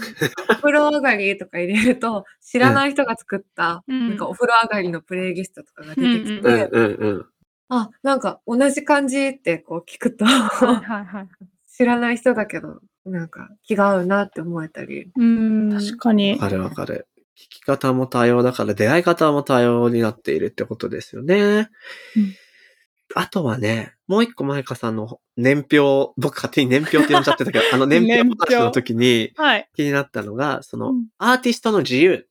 [0.50, 7.26] お風呂上がりとか入れると、知らない人が作った、うんなんかお風呂上がりのプレイリストとかが出てきて、うんうんうん。
[7.74, 11.28] あ、なんか同じ感じってこう聞くと、はいはいはい。
[11.74, 15.10] 知らない人だけど、なんか気が合うなって思えたり。
[15.16, 15.72] うん。
[15.72, 16.38] 確かにわ。
[16.40, 17.08] かるわかる。
[17.38, 21.70] 聞き方も多様だから出会い方も多様になっているってことですよね。
[22.18, 22.36] うん
[23.14, 29.70] あとはね、もう一個前香さんの年表、僕勝手に年表って呼んじゃってたけど、 あの年表話の時にはい。
[29.76, 32.22] 気になったのが、その、うんアーティストの自由っ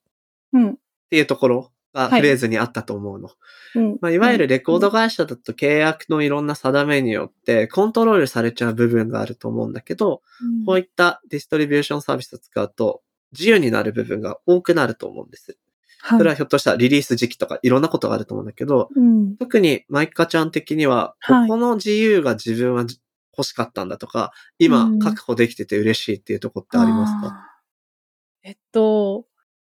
[0.54, 0.78] うん。
[1.10, 3.30] ていうところがはいフレーズにあったと思うの。
[3.74, 3.98] うん。
[4.00, 10.22] まあ、いわゆるレコード会社だと契約のいろんな定めによってコントロールされちゃう部分があると思うんだけど、
[10.66, 15.56] こういったディストリビューションサービスを使うと自由になる部分が多くなると思うんです。
[16.02, 19.36] はいそれはひょっとしたらリリース時期とかいろんなことがあると思うんだけど、うん。
[19.36, 22.86] 特にマイカちゃん的には、はいここの自由が自分は
[23.36, 27.26] 欲しかったんだとか、今うん確保できてて嬉しいっていうとこってありますか？
[27.26, 29.26] あーえっと、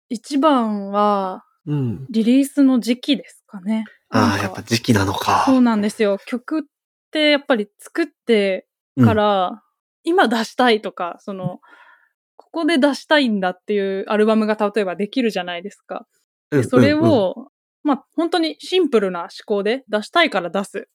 [0.10, 2.06] 一番は、うん。
[2.10, 3.86] リリースの時期ですかね。
[4.10, 5.44] ああ、やっぱ時期なのか。
[5.46, 6.18] そうなんですよ。
[6.26, 6.64] 曲っ
[7.12, 8.68] てやっぱり作って
[9.04, 9.64] から、
[10.04, 11.60] 今出したいとか、その、
[12.36, 16.08] ここで出したいんだっていうアルバムが例えばできるじゃないですか。
[16.52, 17.52] うんでそれ、うんうんを、
[17.84, 20.90] まあ本当にシンプルな思考で出したいから出す。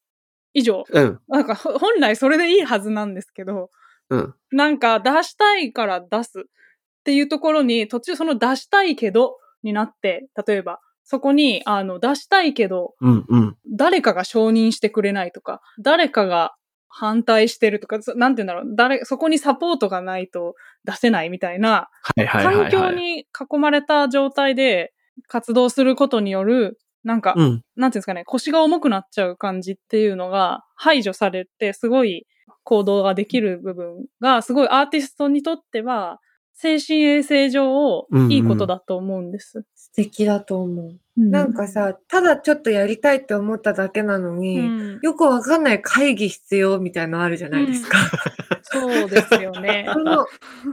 [0.52, 0.84] 以上。
[0.88, 3.70] うん、なんかほ本来それでいいはずなんですけど、
[4.10, 6.42] うん、なんか出したいから出すっ
[7.04, 13.56] ていうところに途中その出したいけどになって、例えばそこにあの出したいけどうん、うん。
[13.76, 16.54] 誰かが承認してくれないとか、誰かが
[16.88, 21.88] 反対してるとか、そなんて言うんだろう、誰、そこにサポートがないと出せないみたいな。
[22.30, 24.92] 環境に囲まれた状態で
[25.26, 27.62] 活動することによるなんか、うん。
[27.76, 32.26] なんていうんですかね、腰が重くなっちゃう感じっていうのが排除されて、すごい
[32.62, 36.18] 行動ができる部分が、すごいアーティストにとっては、
[36.54, 39.66] 精神衛生上うんうんいいことだと思うんです。
[39.74, 40.86] 素敵だと思う。
[40.86, 47.98] うんなんかさ、ただちょっとやりたいって思っただけなのに、うんよくわかんない会議必要みたいなのあるじゃないですか。
[48.62, 49.86] そうですよね。
[49.92, 50.26] その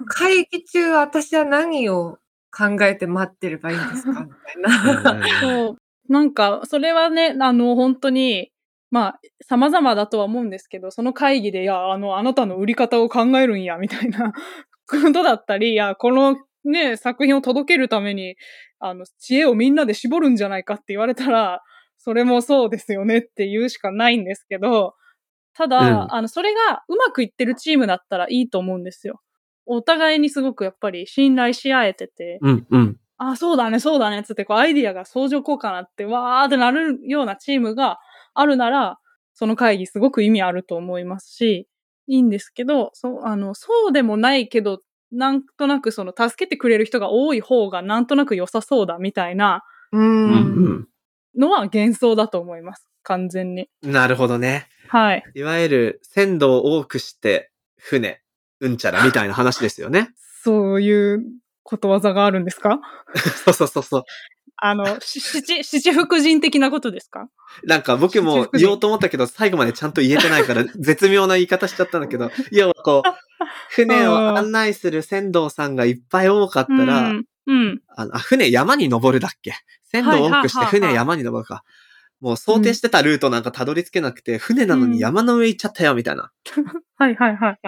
[0.08, 2.17] 会議中私は何を
[2.56, 5.28] 考えて待ってればいいんですかみたいな。
[5.41, 5.78] そう。
[6.12, 8.52] なんか、それはね、あの、本当に、
[8.89, 14.34] まあ、様々だとは思うんですけど、その会議で、いや、あの、あなたの売り方を考えるんや、みたいな
[14.91, 18.36] ことだったり、いや、このね、作品を届けるために、
[18.80, 21.62] あの、知恵をみんなで絞るんじゃないかって言われたら、
[21.97, 24.95] それもそうですよねって言うしかないんですけど、
[25.54, 29.21] ただ、うんあの、それがうまくいってるチームだったらいいと思うんですよ。
[29.65, 32.97] お互いにすごくやっぱり信頼し合えてて、うん、うん。
[33.17, 37.99] あ、そうだね、そうだね、つって、こう、アイディアが相乗効果なって、わーってなるようなチームが
[38.34, 38.97] あるなら、
[39.34, 41.67] その会議すごく意味あると思いますし、
[42.08, 49.98] いいんですけど、そう、あの、そうでもないけど、なんとなくその、助けてくれる人が多い方がなんとなく良さそうだみたいなう。
[49.98, 50.30] うん
[50.80, 50.88] ん、
[51.38, 52.88] のは幻想だと思います。
[53.04, 53.70] 完全に。
[53.84, 53.92] うん。
[53.92, 54.68] なるほどね。
[54.88, 55.24] はい。
[55.36, 58.22] いわゆる、鮮度を多くして、船、
[58.62, 60.10] うんちゃらみたいな話ですよね。
[60.44, 61.24] そういう
[61.64, 62.80] ことわざがあるんですか？
[63.46, 64.04] そうそうそうそう。
[64.63, 67.28] あの、し七、七福神的なことですか？
[67.65, 73.10] なんか僕も言おうと思ったけど、最後までちゃんと言えてないから、 絶妙な言い方しちゃったんだけど、要はこう、
[73.69, 77.26] 船を案内する船頭さんがいっぱい多かったら、うん。
[77.47, 77.82] うん。
[77.95, 79.54] あのあ船山に登るだっけ？
[79.91, 81.63] 船頭を多くして船山に登るか。
[82.19, 86.32] もう想定してたルートなんかたどり着けなくて、船なのに山の上行っちゃったよ、みたいな。
[86.97, 87.60] はいはいはいはい。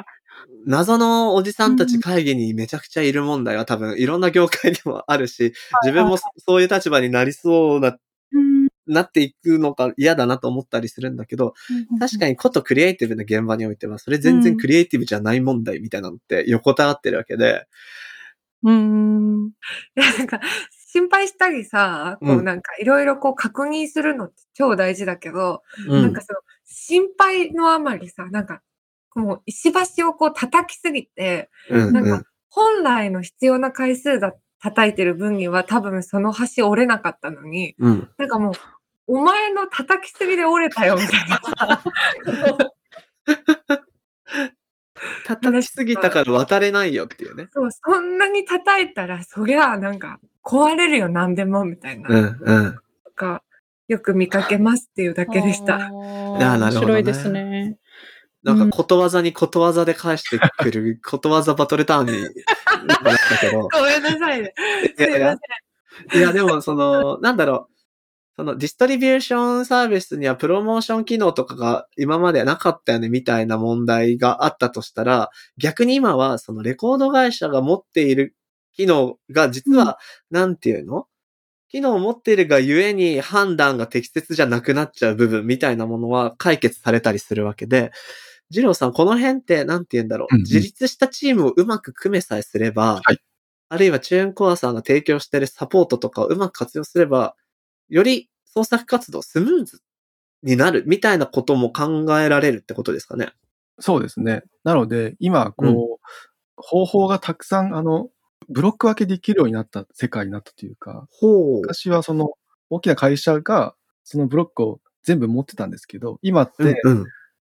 [0.66, 7.98] 謎のおじさんたち会議にめちゃくちゃいる問題は多分いろんな業界でもあるし、自分もそそういう立場になりそうな、
[8.32, 8.68] うん。
[8.86, 11.54] なっていくのか嫌だなと思ったりするんだけど、
[12.00, 17.66] 確かにことクリエイティブな現場においては、それ全然クリエイティブじゃない問題みたいなのって横たわってるわけで、
[18.64, 19.48] うーん。
[19.48, 19.52] い
[19.96, 20.40] やなんか
[20.88, 26.02] 心配したりさ、こううんなんかいろいろこう確認するのって超大事だけど、うん。
[26.02, 26.22] なんか。
[26.22, 28.62] その心配のあまりさ、なんか
[29.16, 31.94] もう石橋をこう叩きすぎて、うん。
[31.94, 32.24] なんかうん。
[32.50, 38.10] 本来の必要な回数だ叩いてる分には多分その橋折れなかったのに、うん。
[38.18, 38.54] なんかもう、
[39.08, 41.84] お前の叩きすぎで折れたよみたいなさ。
[45.26, 47.50] 叩きすぎたから渡れないよっていうね。
[47.52, 52.10] そう、そんなに叩いたら、そりゃあなんか壊れるよ何でもみたいな。
[52.10, 52.38] うん。
[52.42, 52.76] うん。
[53.04, 53.44] とか、
[53.88, 55.76] よく見かけますっていうだけでした。
[55.76, 57.78] あーいやなるほどね面白いですね。
[58.44, 62.30] なんかことわざにことわざで返してくる、 ことわざバトルターンになっ
[63.30, 63.70] たけど。
[63.70, 64.54] ごめんなさいね。
[64.98, 65.38] いやいや
[66.16, 67.74] いや、でも、その、なんだろう。
[68.36, 78.36] そのディストリビューションサービスにはプロモーション機能とかが今までなかったよねみたいな問題があったとしたら、逆に今はそのレコード会社が持っている
[78.74, 80.00] 機能が実は、
[80.32, 81.06] なんていうの？
[81.70, 87.92] 機能を持っているがゆえに判断が適切じゃなくなっちゃう部分みたいなものは解決されたりするわけで、
[88.54, 90.36] ジローさん、この辺ってなんて言うんだろう。
[90.36, 93.18] うんうん自立したチームをうまく組めさえすれば、はい
[93.70, 97.36] あるいはチューンコアさんが提供しているサポートとかをうまく活用すれば、
[97.90, 99.82] より創作活動スムーズ
[100.44, 103.30] になるみたいなことも考えられるってことですかね。
[103.80, 104.44] そうですね。
[104.64, 105.76] なので、今、こう、うん
[106.56, 108.10] 方法がたくさん、あの、
[108.48, 111.62] ブロック分けできるようになった世界になったというか、ほう。
[111.62, 112.34] 昔はその、
[112.70, 117.06] 大きな会社が、そのブロックを全部持ってたんですけど、今って、うんうん。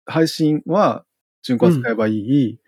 [0.07, 1.05] 配信は、
[1.43, 2.59] 純子使えばいい、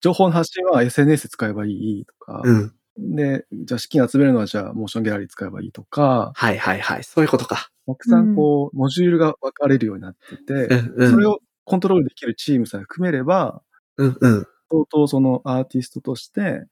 [0.00, 2.74] 情報の発信は SNS 使えばいいとか、うん。
[3.16, 7.04] で、じゃあ資金集めるのはじゃあモーションギャラリー使えばいいとか、はいはいはい。
[7.04, 7.70] そういうことか。
[7.86, 11.10] たくさんこう、モジュールが分かれるようになってて、うんうん。
[11.12, 13.62] それをコントロールできるチームさえ組めれば、
[13.98, 14.46] うんうん。
[14.70, 16.64] 相当そのアーティストとして、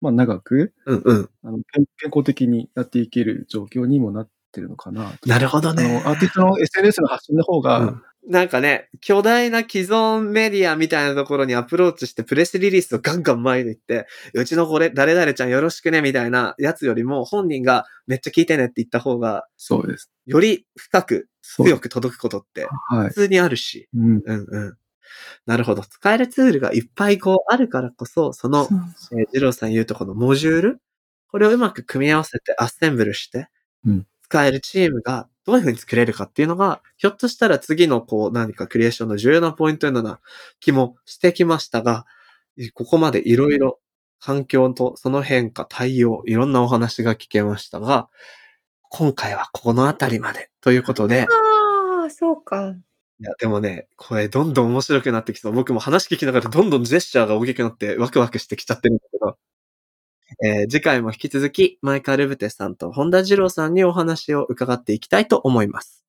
[0.00, 1.30] まあ長く、うんうん。
[1.44, 5.28] あの健健康的にやっていける状況にもなってるのかなと。
[5.28, 5.88] なるほどあね。
[6.04, 20.10] の、アーティストの SNS の発信の方が、うんなんかね、巨大な既存メディアみたいなところにアプローチしてプレスリリースをガンガン前に行って、うちのこれ、誰々ちゃんよろしくねみたいなやつよりも本人がめっちゃ聞いてねって言った方が、そうです。
[20.26, 23.14] より深く強く届くことってはい普。
[23.14, 23.88] 通にあるし。
[23.94, 24.22] うん。
[24.24, 24.76] うんうん。
[25.46, 25.82] なるほど。
[25.82, 28.68] 使えるツールがいっぱいこうあるからこそ、その、
[29.12, 30.80] えー、ジローさん言うとこのモジュール
[31.28, 33.48] これをうまく組み合わせてアッセンブルして
[33.86, 40.20] うん、使えるチームがどういうふうに作れるかっていうのが、ひょっとしたら次のこう何かクリエーションの重要なポイントのような
[40.58, 42.04] 気もしてきましたが、
[42.74, 43.78] ここまでいろいろ
[44.18, 48.08] 環境とその変化、対応、いろんなお話が聞けましたが、
[48.90, 52.74] 今回はこの辺りまでということで、ああ、そうか。
[53.20, 55.52] いや、でもね、これどんどん面白くなってきそう。
[55.52, 59.38] 僕も話聞きながらどんどんジェスチャーが大きくなってワクワクしてきちゃってるんだけど。
[60.42, 66.04] えー次回も引き続き、マイカ・ルブテさんと本田二郎さんにお話を伺っていきたいと思います。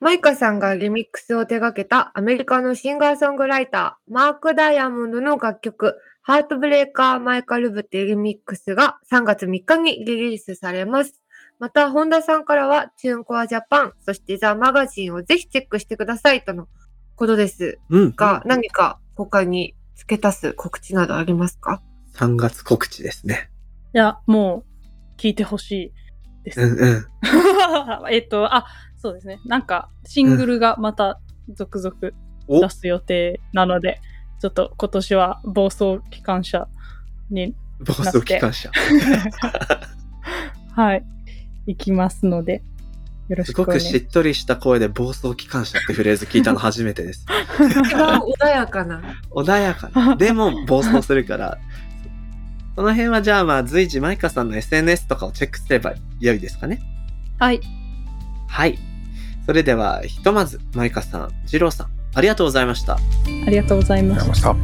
[0.00, 11.22] マイカさんがリミックスを手掛けたアメリカのシンガーソングライター、マーク・ダイヤモンドの楽曲、ハートブレーカー・マイカ・ルブテリミックスが3月3日にリリースされます。
[11.58, 16.68] また、本田さんからは、チューンコアジャパン、そしてザ・マガジンをぜひチェックしてくださいとの
[17.14, 18.14] ことですうん。
[18.14, 21.80] が、何か他に付け足す告知などありますか？
[22.16, 23.50] 3月告知ですね。
[23.94, 24.64] いや、も
[25.16, 25.92] う、聞いてほしい
[26.44, 26.60] です。
[26.60, 27.06] うんうん。
[28.10, 29.40] えっと、あ、そうですね。
[29.44, 31.96] なんか、シングルがまた続々
[32.48, 34.00] お出す予定なので、
[34.40, 36.68] ちょっと今年は暴走機関車
[37.30, 38.70] に、暴走機関車。
[40.74, 41.04] はい、
[41.66, 42.62] 行きますので、
[43.28, 47.26] よろすごくしくお願いしっとりした声で暴走機関車ってフレーズ聞いたの初めてです。
[47.58, 49.02] 一番穏やかな。
[49.30, 50.16] 穏やかな。
[50.16, 51.58] でも暴走するから。
[52.76, 56.78] その辺はじゃあまあ随時マイカさんの SNS とかをチェックすれば良いですかね。
[57.38, 57.60] はい、
[58.48, 58.78] はい。
[59.46, 62.96] それではひとまずマイカさん、ジローさん、ありがとうございました。
[62.96, 62.98] あ
[63.48, 64.02] りがとうござい。
[64.02, 64.54] ました。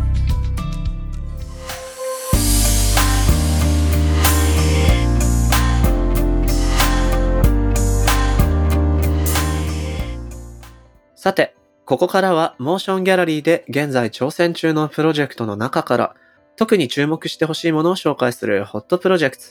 [11.16, 11.54] さて、
[11.86, 16.14] ここからはモーションギャラリーで現在挑戦中のプロジェクトの中から
[16.57, 19.44] 特に注目してほしいものを紹介するホットプロジェクト。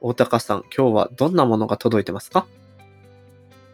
[0.00, 2.46] 大高さん、今日はどんなものが届いてますか？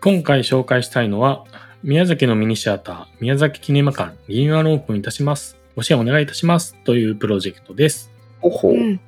[0.01, 1.45] 今回紹介したいのは、
[1.83, 5.59] 宮崎のミニシアター、宮崎キネマ館リニューアルオープンいたします。
[5.77, 6.77] ご支援お願いいたします。
[6.85, 8.11] というプロジェクトです。
[8.41, 8.99] おほうん。
[8.99, 9.03] こ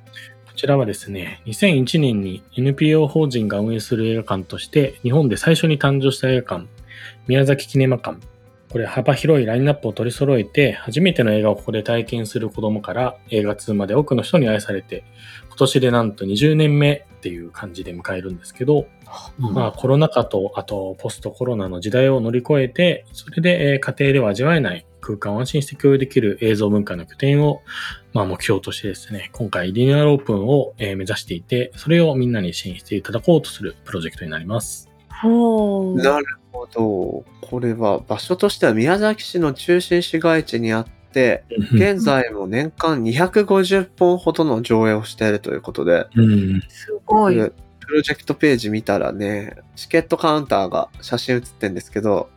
[0.55, 6.67] ちらはですね、2001年に NPO 法人が運営する映画館として、日本で最初に誕生した映画館、
[7.27, 8.19] 宮崎キネマ館。
[8.75, 15.05] これ幅広いラインナップを取り揃えて、初めての映画をここで体験する子供から映画通まで多くの人に愛されて、
[15.47, 18.87] 今年でなんと20年目っていう感じで迎えるんですけど、
[19.39, 27.61] まあコロナ禍と、あとポストコロナの時代を乗り越えて、それでえー家庭では味わえない空間を安心して共有できる映像文化の拠点を、
[28.11, 34.94] まあ目標としてですね、今回リニューアルオープンをえー目指していて、それをみんなに支援していただこうとするプロジェクトになります。
[35.25, 35.97] ほう。
[35.97, 37.25] なるほど。
[37.41, 47.35] これは場所としては宮崎市の中心市街地にあって、現在も年間250本ほどの上映をしているということで、うん、すごい。
[47.35, 52.29] でプロジェクトページ見たらね、チケットカウンターが写真写ってんですけど、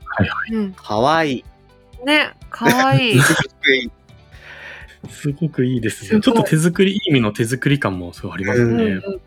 [0.53, 0.73] うん。
[0.73, 1.45] かわいい。
[2.05, 3.21] ね、かわ いい。
[5.09, 6.21] すごくいいですね。
[6.21, 8.85] ちょっと手作り、いい意味の手作り感もすごいありますね。
[8.85, 9.21] うんうん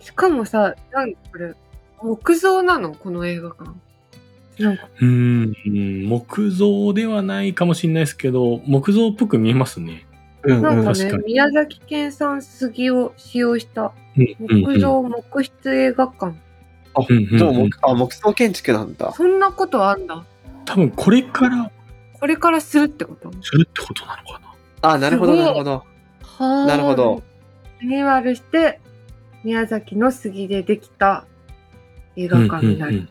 [0.00, 1.52] しかもさ、なんこれ、
[2.02, 2.94] 木造なの？
[2.94, 3.70] この映画館。
[4.58, 5.54] なんか、うん、
[6.08, 10.06] 木造ではないかもしれないですけど、木造っぽく見えますね。
[10.42, 16.36] うんなんかね宮崎県産杉を使用したうん木造木質映画館。
[16.94, 19.12] あ、うんうんうんでも木あ木造建築なんだ。
[19.12, 20.24] そんなことあんだ。
[20.64, 21.70] 多分これから
[22.14, 23.30] これからするってこと？
[23.42, 24.48] するってことなのかな。
[24.94, 25.84] あ、なるほど、すごいなるほど。
[26.22, 27.22] はなるほど。
[27.80, 28.80] リニューアルして、
[29.44, 31.26] 宮崎の杉でできた
[32.18, 32.92] 映画館になる。
[32.92, 33.08] うんうんうん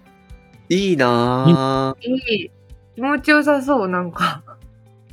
[0.69, 2.07] いいなぁ。
[2.07, 2.51] いい。
[2.95, 4.43] 気持ちよさそう、なんか。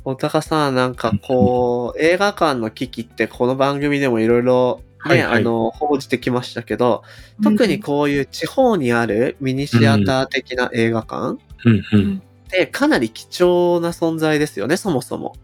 [0.03, 7.03] おたかさん、なんかこう、映画館の危機ってこの番組でもいろいろね、はいはいあの、報じてきましたけど、
[7.43, 11.37] 特にこういう地方にあるミニシアター的な映画館。
[11.37, 15.35] ってかなり貴重な存在ですよね、そもそも。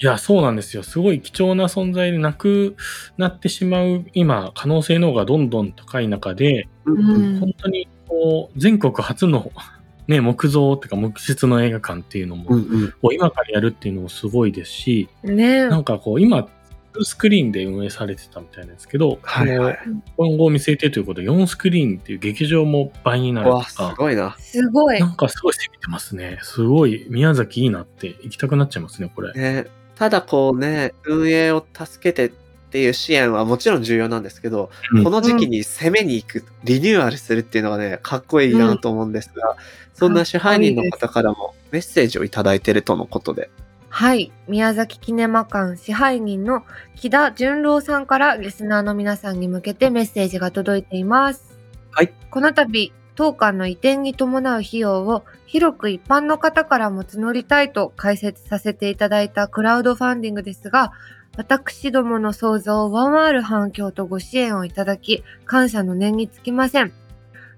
[0.00, 0.82] いや、そうなんですよ。
[0.82, 2.76] すごい貴重な存在でなく
[3.16, 9.50] なってしまう、今、可能性の方がどんどん高い中で、うん本当にこう、全国初の、
[10.06, 12.94] ね、木造っていうか木質の映画館っていうのも、うんうん。
[13.00, 16.46] を今からやるっていうのもすごいですし、ねなんかこう、今、
[16.94, 19.78] 2スクリーンで運営されてたみたいなんですけど、はいはい
[20.16, 24.36] 今後を見据えてということで、4スクリーンっていう劇場も倍になるとうわ、すか、ごいな。
[24.38, 25.06] すごいな。
[25.06, 26.38] んかすごい攻めてますね。
[26.42, 29.32] すごい、宮崎いいなって行きたくなっちゃいますね、これ。
[29.32, 32.34] ね、ただこうね、運営を助けて
[32.74, 39.56] っていう支援はもちろん重要なんですけど、うんこの時期に攻めに行く、リニューアルするっていうのがね、かっこいいなと思うんですが、
[39.94, 43.48] そんな支配人の方からもメッセージをいただいてるとのことで。
[43.90, 44.32] はい。
[44.48, 46.64] 宮崎キネマ館支配人の
[46.96, 51.56] 木田淳郎さんからリスナーの皆さんに向けてメッセージが届いています。
[51.92, 52.12] はい。
[52.32, 60.90] この度、当館の移転に伴う費用を広く一般の方からも募りたいと解説させていただいたクラウドファンディングですが、
[61.36, 66.92] 私どもの想像を上回る反響とご支援をいただき、感謝の念につきません。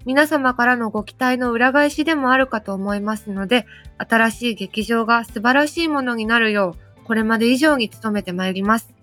[0.05, 3.67] 皆様からのご期待の裏返しでもあるかと思いますので、
[3.97, 8.93] 新しい劇場が素晴らしいものになるよう、これまで以上に努めてまいります。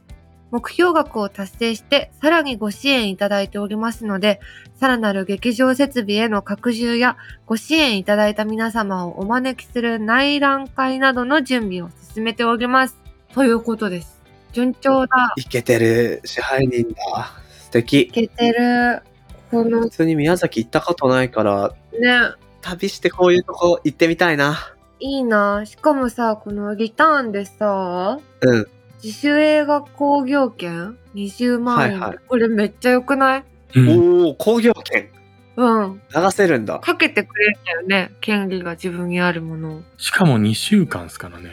[0.51, 4.41] 目標額を達成して、さらにご支援いただいておりますので、
[4.77, 7.17] さらなる劇場設備への拡充や、
[7.47, 12.97] ご支援いただいた皆様をお招きする内覧会などの準備を進めております。
[13.35, 14.24] ということです。
[14.55, 15.35] 順調だ。
[15.37, 17.33] いけてる支配人だ。
[17.59, 18.11] 素敵い。
[18.11, 19.03] けてる。
[19.51, 24.57] この普通に宮崎行ったことないから、ね、旅してこういうとこ行ってみたいな。
[25.01, 25.67] いいな。
[25.67, 28.67] しかもさ、このリターンでさ、うん。
[29.03, 33.45] 自主映画興行券20万円、はいはいこれめっちゃ良くない？
[33.75, 35.11] うんおお、工業権
[35.57, 36.01] うん。
[36.15, 36.79] 流せるんだ。
[36.79, 38.13] かけてくれるんだよね。
[38.21, 39.83] 権利が自分にあるものを。
[39.99, 41.51] しかも2週間ですからね。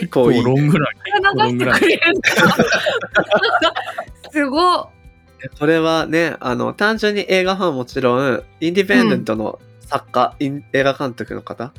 [0.00, 1.56] 結構いい、ロングラン。
[1.56, 2.30] 流してくれるんだ。
[4.30, 4.88] すごっ。
[5.58, 11.72] これはね、あの、単純に映画ファンはもちろん、インディペンデントの作家、イン映画監督の方、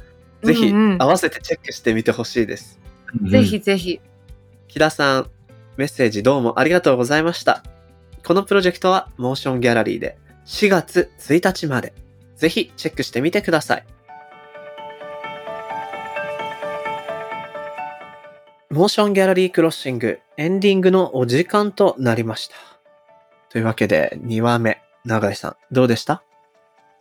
[0.44, 2.80] ぜひうんうん合わせてチェックしてみてほしいです。
[3.24, 4.00] ぜひぜひ。
[4.68, 5.30] 木田さん、
[5.78, 7.64] メッセージどうもありがとうございました。
[8.26, 11.94] このプロジェクトはモーションギャラリーで4月1日まで。
[12.36, 13.86] ぜひチェックしてみてください。
[18.76, 22.56] モーションギャラリークロッシングエンディングのお時間となりました。
[23.48, 26.24] というわけで2話目、永井さん、どうでした？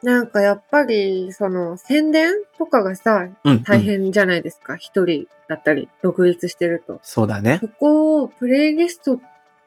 [0.05, 4.77] なんかやっぱり、その、宣伝とかがさ、うん、大変じゃないですか。
[4.77, 7.01] 一、人だったり、独立してると。
[7.03, 7.66] そうだねそ。
[7.66, 9.20] こをプレイリスト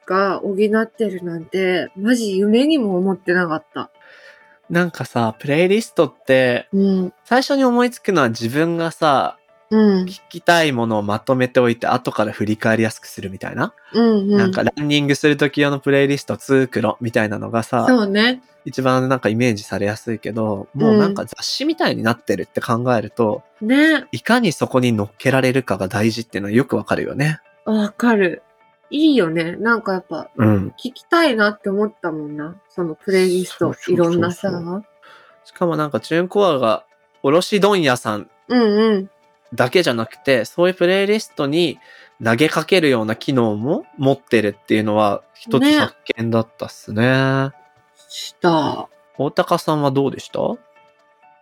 [0.06, 3.92] が補ってるなんて、マジ夢にも思ってなかった。
[4.70, 7.14] なんかさ、プレイリストって、うん。
[7.26, 9.37] 最初に思いつくのは自分がさ、
[9.70, 10.06] うん。
[10.06, 13.74] 聞きたいものをまとめておいて、後から振り返りやすくするみたいな。
[13.94, 14.38] うん、うん。
[14.38, 18.42] なんかランニングするとき用のプレイリスト作ろみたいなのがさ、そうね。
[18.66, 24.06] 一番なんかイメージされやすいけど、もうなんか雑誌みたいになってるって考えると、ね。
[24.12, 27.40] いかにそこに乗っけられるかが大事っていうのはよくわかるよね。
[27.66, 28.44] わかる。
[28.90, 29.58] いいよね。
[29.58, 30.68] なんかやっぱ、うん。
[30.78, 32.56] 聞きたいなって思ったもんな。
[32.70, 34.50] そのプレイリストいろんなさ。
[35.44, 36.86] しかもなんかチューンコアが
[37.24, 39.10] 卸問屋さんうんうん。
[39.54, 41.80] だけじゃなくて、そういうプレイリストに
[42.24, 47.52] 投げかけるような機能も持ってるっていうのは一つね発見だったっすね。
[48.10, 48.90] した。
[49.18, 50.40] 大高さんはどうでした？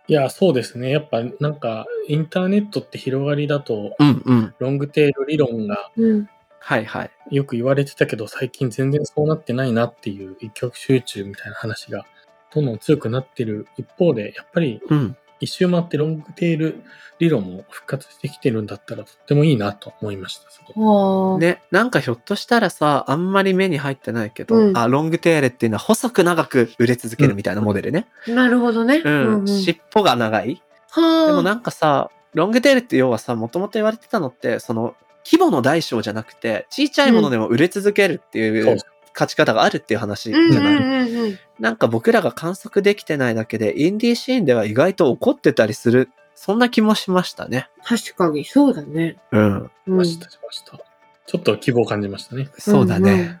[0.08, 0.90] いや、そうですね。
[0.90, 4.54] やっぱなんか、インターネットって広がりだと、うんうん。
[4.60, 6.28] ロングテール理論がうん。
[6.60, 7.10] はいはい。
[7.34, 12.06] よく言われてたけど、最近全然そうなってないなっていう一極集中みたいな話が、
[12.54, 15.16] どんどん強くなってる一方で、やっぱりうん。
[15.40, 16.82] 一周回ってロングテール
[17.18, 20.50] 理論も復活してきてるんだったらとってもいいなと思いました。
[20.50, 21.38] すごくはあ。
[21.38, 28.06] ね、なんかひょっとしたらさ、あんまり目に入ってないけど、うんあ、ロングテールっていうのは細く長く売れ続けるみたいなモデルね。
[28.28, 29.02] なるほどね。
[29.04, 29.40] うん。
[29.40, 29.48] うん。
[29.48, 30.62] 尻尾が長い。
[30.90, 31.26] はあ。
[31.28, 38.78] でもなんかさ、ロングテールって要はさ、もともと言われてたのって、その、規模の大小じゃなくて、ちいちゃいものでも売れ続けるっていそうう
[39.16, 41.38] 勝ち方があるっていう話じゃない、うんうん。
[41.58, 47.68] なんか僕らが観測できてないだけで、インディーシーンでは意外と怒ってたりする、そんな気もしましたね。
[47.82, 49.16] 確かに、そうだね。
[49.32, 49.70] うん。
[49.86, 50.78] うんました、しました。
[51.26, 52.48] ちょっと希望を感じましたね。
[52.58, 53.12] そうだね。
[53.12, 53.40] うんうん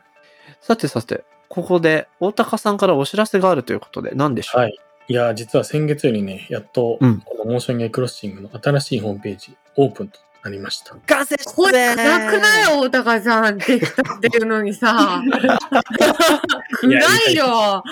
[0.62, 4.60] さてさて、ここで大高さんからお知らせがあるということで、何でしょう？
[4.62, 4.76] はい。
[5.06, 10.94] いや、実は先月よりね、やっと、うんこのモーションゲークロッシングの新しいホームページ、オープンとなりました。
[11.06, 15.20] 完成したこれ、ぜ暗くない大高さんできたっていうのにさ。
[16.80, 17.82] 暗いよ。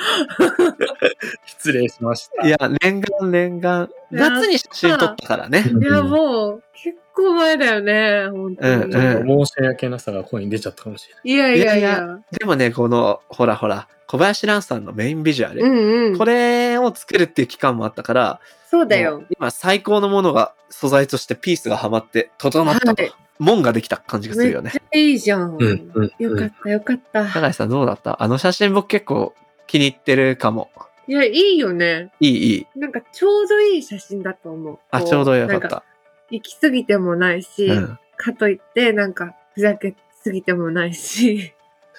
[1.44, 2.46] 失礼しました。
[2.46, 3.90] いや、念願念願。
[4.14, 5.64] 夏に写真撮ったからね。
[5.80, 8.74] いや、もう、結構前だよね、本当に。
[8.74, 11.22] うんうん申し訳なさが声に出ちゃったかもしれない。
[11.24, 12.18] いやいやいいやや。
[12.38, 15.62] でもね、この、ほらほら、小林蘭さんのメインビジュアル。
[15.62, 16.18] うんうん。
[16.18, 18.38] これを作るっていう期間もあったから、も
[18.70, 19.26] そうだよう。
[19.36, 23.02] 今最高のものが素材としてピースがはまって整ったと。
[23.02, 24.76] はい門ができた感じがするよねち。
[24.76, 25.56] ゃいいじゃん。
[25.56, 27.24] うんうんよかったよかった。
[27.24, 28.22] 高橋さんどうだった？
[28.22, 29.34] あの写真僕結構
[29.66, 30.70] 気に入ってるかも。
[31.06, 32.12] いや、いいよね。
[32.20, 32.66] いいいい。
[32.78, 34.78] なんかちょうどいい写真だと思う。
[34.90, 35.84] あ、こちょうどよかっなんた。
[36.30, 37.98] 行き過ぎてもないし、うん。
[38.16, 41.52] かといって、なんか、ふざけすぎてもないし。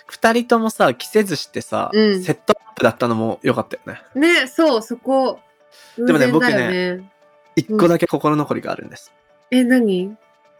[0.07, 4.01] 二人ともさ、着せずしてさ、うんセットアップだったのも良かったよね。
[4.15, 5.39] ね、そう、そこ。
[5.97, 7.11] でもね偶然だよね。
[7.55, 9.11] 一個だけ心残りがあるんです。
[9.51, 10.15] え、何？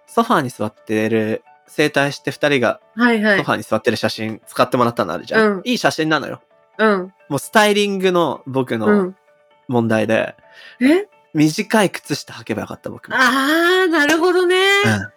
[0.07, 3.51] ソファーに座ってる、整体して二人がはいはいソフ。
[3.51, 5.51] ァーに座ってる写真使ってもらったのあるじゃん。
[5.53, 6.41] うんいい写真なのよ。
[6.77, 7.13] うん。
[7.29, 9.15] もうスタイリングの僕うのん。
[9.67, 10.35] 問題で、
[10.79, 11.07] え？
[11.33, 13.17] 短い靴下履けばよかった僕も。
[13.17, 14.55] あー、なるほどね。
[14.85, 15.15] うん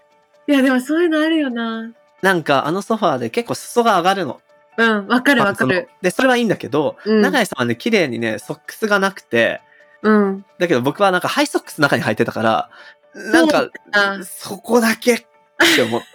[0.48, 1.92] いや、でもそういうのあるよな。
[2.22, 4.40] なんかあのソファーで結構裾が上がるの。
[4.78, 5.90] うん、わかるわかる。
[6.00, 9.60] で、それはいいんだけど、うん永井さんはね、綺麗にね、ソックスがなくて、
[10.02, 10.44] うん。
[10.58, 12.70] だけど僕はなんかハイソックスの中に履いてたから、
[13.14, 16.06] なんか、あそこだけって思った。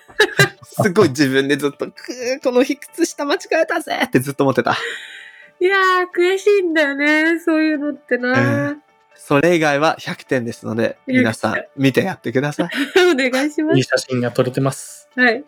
[0.83, 4.75] すごい自分でずっと、くーこの日靴下間違えたぜってずっと思ってた。
[5.63, 7.39] いやー、悔しいんだよね。
[7.39, 8.75] そういうのってな。
[9.15, 12.69] それ以外は100点ですので、皆さん見てやってください。
[13.09, 13.87] お願いしまいいす。
[13.97, 15.07] 写真が撮れてます。
[15.15, 15.45] はい。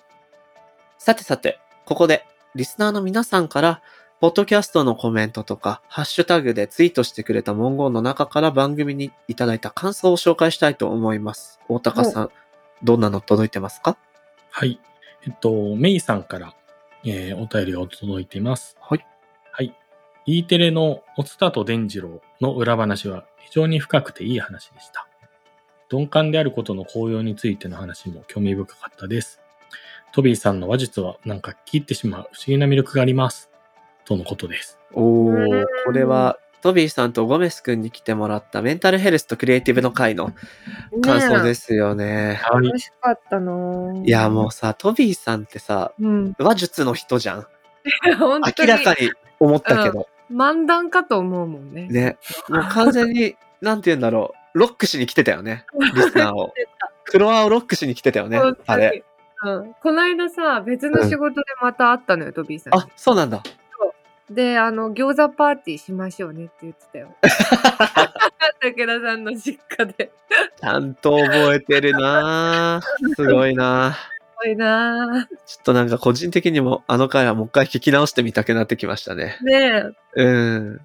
[0.98, 2.24] さてさて、ここで、
[2.56, 3.82] リスナーの皆さんから、
[4.22, 11.60] ポッドキャストのコメントとか、ハッシュタグでツイートしてくれた文言の中から番組にいただいた感想を紹介したいと思います。
[11.68, 12.32] 大高さん、
[12.84, 13.98] どんなの届いてますか？
[14.50, 14.80] はい。
[15.28, 16.56] えっと、メイさんから、
[17.04, 18.78] えーお便りが届いています。
[18.80, 19.06] はい。
[19.52, 19.76] はい。
[20.28, 25.08] E テレのおつたと伝次郎の裏話は非常に深くていい話でした。
[25.92, 29.40] 鈍感であることの効用についての話も興味深かったです。
[30.14, 33.52] トビーさんの話術はなんか聞いてしまう不思議な魅力があります。
[34.06, 34.80] とのことです。
[34.94, 40.34] おうんー、これは、トビーさんとゴメス君に来てもらったメンタルヘルスとクリエイティブの会の
[41.04, 42.40] 感想ですよね。
[42.42, 42.66] はい。
[42.66, 46.34] 楽しかったなぁいや、もうさ、トビーさんってさ、うん。
[46.40, 47.48] 話術の人じゃん。
[48.18, 50.08] 明らかに思ったけど。
[50.32, 51.88] 漫談かと思うもんね。
[51.88, 52.18] ね。
[52.50, 54.60] もう完全に、 なんて言うんだろう。
[54.60, 55.66] ロックしに来てたよね。
[55.96, 56.54] リスナーを。
[57.04, 59.04] フロアをロックしに来てたよねあれ。。
[59.44, 59.74] うん。
[59.82, 63.44] この間さ、別の仕事でまた会ったのよ、トビーさんにあ、そうなんだ。
[64.30, 67.16] で、あの、餃子パーティーしましょうねって言ってたよ。
[68.62, 70.12] 武田さんの実家で。
[70.60, 73.96] ちゃんと覚えてるなぁすごいな
[74.46, 79.38] ごいなぁちょっとなんか個人的にもあの回はもう一回聞き直してみたくなってきましたね。
[79.44, 79.84] ね
[80.16, 80.24] え。
[80.24, 80.30] う
[80.60, 80.82] ん。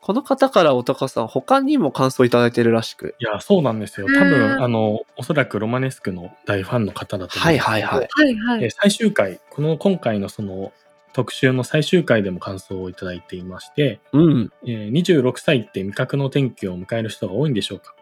[0.00, 3.14] この方からおたかさん、他にも感想いただいてるらしく。
[3.18, 4.06] いや、そうなんですよ。
[4.06, 8.60] 多う分、んあの、おそらくロマネスクの大ファンの方だと思はいうんですけどはいはい。
[8.60, 10.72] はい最終回、この今回のその
[11.12, 14.52] 特集の最終回でも感想をいただいていまして、うん。
[14.64, 17.94] えー26歳って味覚の転機を迎える人が多いんでしょうか？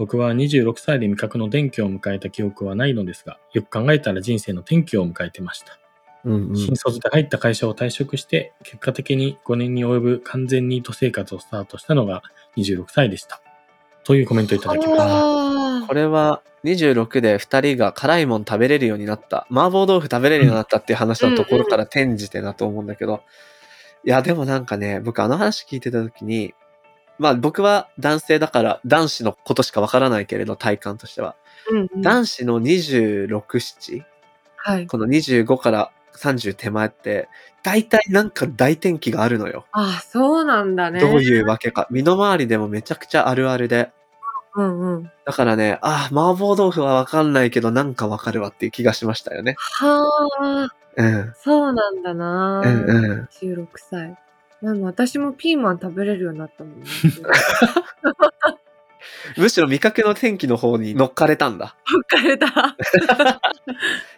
[0.00, 5.78] 僕は26歳で味覚の転機を迎えた記憶はないのですが、よく考えたら人生の転機を迎えてました。
[6.24, 6.56] うんうん。
[6.56, 12.22] 新卒で入った会社を退職して、結果的に5年に及ぶ完全ニート生活をスタートしたのが
[12.56, 13.42] 26歳でした。
[14.04, 15.04] というコメントをいただきました。
[15.04, 19.46] あこれは26で2人が辛いもん食べれるようになった。
[19.50, 23.20] 麻婆豆腐食べれるようになったっていう話のところから転じてだと思うんだけど。
[24.02, 26.54] いや、でもなんかね、僕あの話聞いてた時に、
[27.20, 31.36] まあ僕は男性だから男子のことしかわからないけれど、体感としては。
[31.70, 33.28] ーうんうん男子の26、
[33.60, 34.02] 7、
[34.56, 34.86] はい。
[34.86, 37.28] この25から30手前って、
[37.62, 39.66] 大体なんか大転機があるのよ。
[39.72, 40.98] あ、そうなんだね。
[41.00, 41.86] どういうわけか。
[41.90, 43.90] 身の回りでもめちゃくちゃあるあるで。
[44.56, 45.10] うんうん。
[45.26, 49.56] だからね、あ、麻婆豆腐はわかんないけど、なんかわかるわっていう気がしましたよね。
[49.58, 50.06] は
[50.40, 51.34] あ、うん。
[51.36, 53.28] そうなんだなうんうん。
[53.30, 54.16] 16歳。
[54.62, 56.86] まあ、私もピーマン食べれるようになったもんね。
[59.36, 61.76] むしろ味覚の天気の方に乗っかれたんだ。
[62.12, 62.46] 疲れた。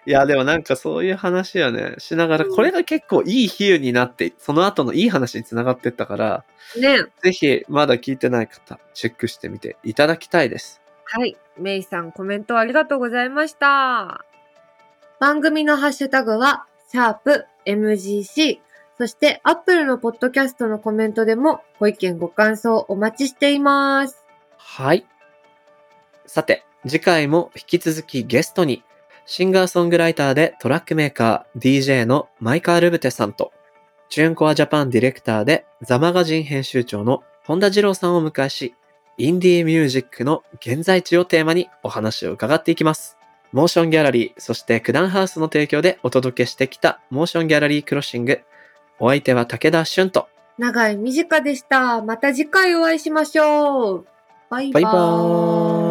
[0.07, 6.45] いや、でもなんかそういう話はね、しながら、これが結構いい比喩になって、その後のいい話につながってったから、
[6.77, 10.81] ねぜひ、まだ聞いてない方、チェックしてみていただきたいです。
[11.05, 11.37] はい。
[11.59, 14.25] メイさんコメントありがとうございました。
[15.21, 18.59] 番組のハッシュタグは、シャープ MGC。
[19.03, 24.23] そして、アップルのポッドキャストのコメントでもご意見ご感想お待ちしています。
[24.57, 25.05] はい。
[26.25, 28.85] さて、次回も引き続きゲストに、
[29.27, 33.53] シンガーソングライターでトラックメーカー DJ のマイカ・ルブテさんと、
[34.09, 38.77] チューンコアジャパンディレクターでザマガジン編集長の本田二郎さんをお迎えし、
[39.19, 43.19] インディーミュージックの現在地をテーマにお話を伺っていきます。
[43.51, 48.43] モーションギャラリー、そしてクダンハウスの提供でお届けしてきたモーションギャラリークロッシング。
[48.99, 50.29] お相手は武田俊と、
[50.59, 52.03] 長い短でした。
[52.03, 54.07] また次回お会いしましょう。
[54.51, 54.85] バイバーイ。
[54.85, 55.82] バイバーイ。